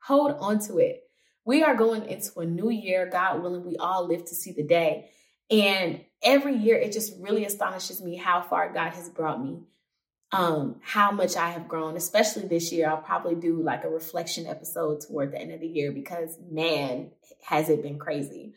Hold 0.00 0.32
on 0.40 0.58
to 0.66 0.78
it. 0.78 1.01
We 1.44 1.62
are 1.62 1.74
going 1.74 2.06
into 2.06 2.38
a 2.38 2.46
new 2.46 2.70
year, 2.70 3.08
God 3.10 3.42
willing, 3.42 3.64
we 3.64 3.76
all 3.76 4.06
live 4.06 4.24
to 4.26 4.34
see 4.34 4.52
the 4.52 4.62
day. 4.62 5.10
And 5.50 6.00
every 6.22 6.56
year, 6.56 6.76
it 6.76 6.92
just 6.92 7.14
really 7.18 7.44
astonishes 7.44 8.00
me 8.00 8.16
how 8.16 8.42
far 8.42 8.72
God 8.72 8.92
has 8.92 9.10
brought 9.10 9.42
me, 9.42 9.62
um, 10.30 10.76
how 10.82 11.10
much 11.10 11.36
I 11.36 11.50
have 11.50 11.68
grown, 11.68 11.96
especially 11.96 12.46
this 12.46 12.72
year. 12.72 12.88
I'll 12.88 12.98
probably 12.98 13.34
do 13.34 13.60
like 13.60 13.84
a 13.84 13.88
reflection 13.88 14.46
episode 14.46 15.00
toward 15.00 15.32
the 15.32 15.40
end 15.40 15.52
of 15.52 15.60
the 15.60 15.66
year 15.66 15.92
because, 15.92 16.38
man, 16.50 17.10
has 17.42 17.68
it 17.68 17.82
been 17.82 17.98
crazy. 17.98 18.54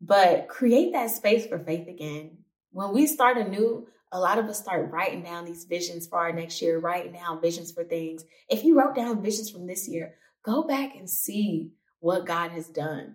But 0.00 0.48
create 0.48 0.92
that 0.94 1.10
space 1.10 1.46
for 1.46 1.58
faith 1.58 1.86
again. 1.86 2.38
When 2.72 2.92
we 2.92 3.06
start 3.06 3.36
anew, 3.36 3.86
a 4.10 4.18
lot 4.18 4.38
of 4.38 4.46
us 4.46 4.58
start 4.58 4.90
writing 4.90 5.22
down 5.22 5.44
these 5.44 5.64
visions 5.64 6.06
for 6.06 6.18
our 6.18 6.32
next 6.32 6.60
year, 6.60 6.78
writing 6.78 7.12
down 7.12 7.40
visions 7.40 7.70
for 7.70 7.84
things. 7.84 8.24
If 8.48 8.64
you 8.64 8.78
wrote 8.78 8.96
down 8.96 9.22
visions 9.22 9.50
from 9.50 9.66
this 9.66 9.88
year, 9.88 10.14
go 10.42 10.64
back 10.64 10.96
and 10.96 11.08
see 11.08 11.72
what 12.02 12.26
God 12.26 12.50
has 12.50 12.66
done. 12.66 13.14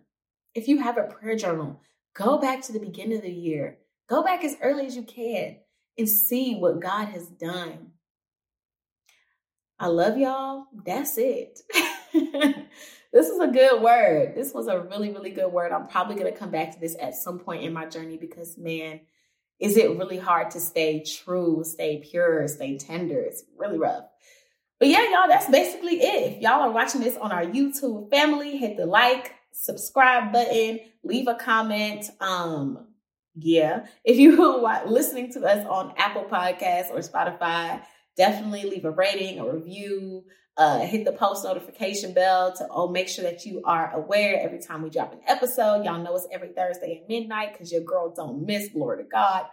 If 0.55 0.67
you 0.67 0.79
have 0.79 0.97
a 0.97 1.03
prayer 1.03 1.35
journal, 1.35 1.81
go 2.15 2.37
back 2.37 2.61
to 2.63 2.71
the 2.71 2.79
beginning 2.79 3.17
of 3.17 3.23
the 3.23 3.29
year. 3.29 3.77
Go 4.07 4.23
back 4.23 4.43
as 4.43 4.55
early 4.61 4.87
as 4.87 4.95
you 4.95 5.03
can 5.03 5.57
and 5.97 6.07
see 6.07 6.55
what 6.55 6.79
God 6.79 7.09
has 7.09 7.27
done. 7.27 7.91
I 9.77 9.87
love 9.87 10.17
y'all. 10.17 10.67
That's 10.85 11.17
it. 11.17 11.59
this 12.13 13.27
is 13.27 13.39
a 13.39 13.47
good 13.47 13.81
word. 13.81 14.35
This 14.35 14.53
was 14.53 14.67
a 14.67 14.79
really, 14.79 15.11
really 15.11 15.31
good 15.31 15.51
word. 15.51 15.73
I'm 15.73 15.87
probably 15.87 16.15
going 16.15 16.31
to 16.31 16.39
come 16.39 16.49
back 16.49 16.71
to 16.71 16.79
this 16.79 16.95
at 16.99 17.15
some 17.15 17.39
point 17.39 17.63
in 17.63 17.73
my 17.73 17.85
journey 17.85 18.17
because, 18.17 18.57
man, 18.57 19.01
is 19.59 19.75
it 19.75 19.97
really 19.97 20.17
hard 20.17 20.51
to 20.51 20.61
stay 20.61 21.03
true, 21.03 21.63
stay 21.65 21.97
pure, 22.09 22.47
stay 22.47 22.77
tender? 22.77 23.19
It's 23.19 23.43
really 23.57 23.77
rough. 23.77 24.05
But 24.79 24.89
yeah, 24.89 25.09
y'all, 25.11 25.27
that's 25.27 25.49
basically 25.49 26.01
it. 26.01 26.33
If 26.33 26.41
y'all 26.41 26.61
are 26.61 26.71
watching 26.71 27.01
this 27.01 27.17
on 27.17 27.31
our 27.31 27.43
YouTube 27.43 28.09
family, 28.11 28.57
hit 28.57 28.77
the 28.77 28.85
like, 28.85 29.33
subscribe 29.51 30.31
button, 30.31 30.79
leave 31.03 31.27
a 31.27 31.35
comment. 31.35 32.05
Um, 32.19 32.87
yeah. 33.35 33.87
If 34.03 34.17
you 34.17 34.43
are 34.65 34.87
listening 34.87 35.31
to 35.33 35.45
us 35.45 35.65
on 35.67 35.93
Apple 35.97 36.25
Podcasts 36.25 36.91
or 36.91 36.99
Spotify, 36.99 37.81
definitely 38.15 38.63
leave 38.63 38.85
a 38.85 38.91
rating, 38.91 39.39
a 39.39 39.51
review, 39.51 40.25
uh, 40.57 40.79
hit 40.79 41.05
the 41.05 41.11
post 41.11 41.43
notification 41.43 42.13
bell 42.13 42.51
to 42.51 42.67
oh 42.71 42.87
make 42.89 43.07
sure 43.07 43.23
that 43.23 43.45
you 43.45 43.61
are 43.63 43.93
aware 43.93 44.39
every 44.41 44.59
time 44.59 44.81
we 44.81 44.89
drop 44.89 45.13
an 45.13 45.19
episode. 45.27 45.85
Y'all 45.85 46.01
know 46.01 46.15
it's 46.15 46.27
every 46.31 46.49
Thursday 46.49 47.01
at 47.01 47.07
midnight 47.07 47.53
because 47.53 47.71
your 47.71 47.81
girl 47.81 48.11
don't 48.15 48.43
miss. 48.45 48.69
Glory 48.69 49.03
to 49.03 49.09
God. 49.09 49.45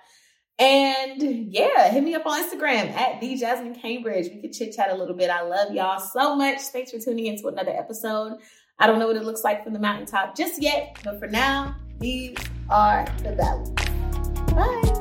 And 0.59 1.53
yeah, 1.53 1.91
hit 1.91 2.05
me 2.05 2.15
up 2.15 2.27
on 2.27 2.43
Instagram 2.43 2.93
at 2.93 3.21
the 3.21 3.37
Jasmine 3.37 3.75
Cambridge. 3.75 4.29
We 4.33 4.41
could 4.41 4.53
chit 4.53 4.75
chat 4.75 4.91
a 4.91 4.95
little 4.95 5.17
bit. 5.17 5.31
I 5.31 5.43
love 5.43 5.75
y'all 5.75 5.99
so 5.99 6.37
much. 6.37 6.61
Thanks 6.61 6.93
for 6.93 6.99
tuning 6.99 7.27
in 7.27 7.41
to 7.41 7.49
another 7.49 7.73
episode. 7.73 8.39
I 8.79 8.87
don't 8.87 8.99
know 8.99 9.07
what 9.07 9.17
it 9.17 9.25
looks 9.25 9.45
like 9.45 9.65
from 9.65 9.73
the 9.73 9.79
mountaintop 9.79 10.37
just 10.37 10.63
yet, 10.63 10.99
but 11.05 11.19
for 11.19 11.27
now, 11.29 11.77
these 11.99 12.37
are 12.71 13.05
the 13.23 13.35
valleys. 13.35 13.71
Bye. 14.55 14.94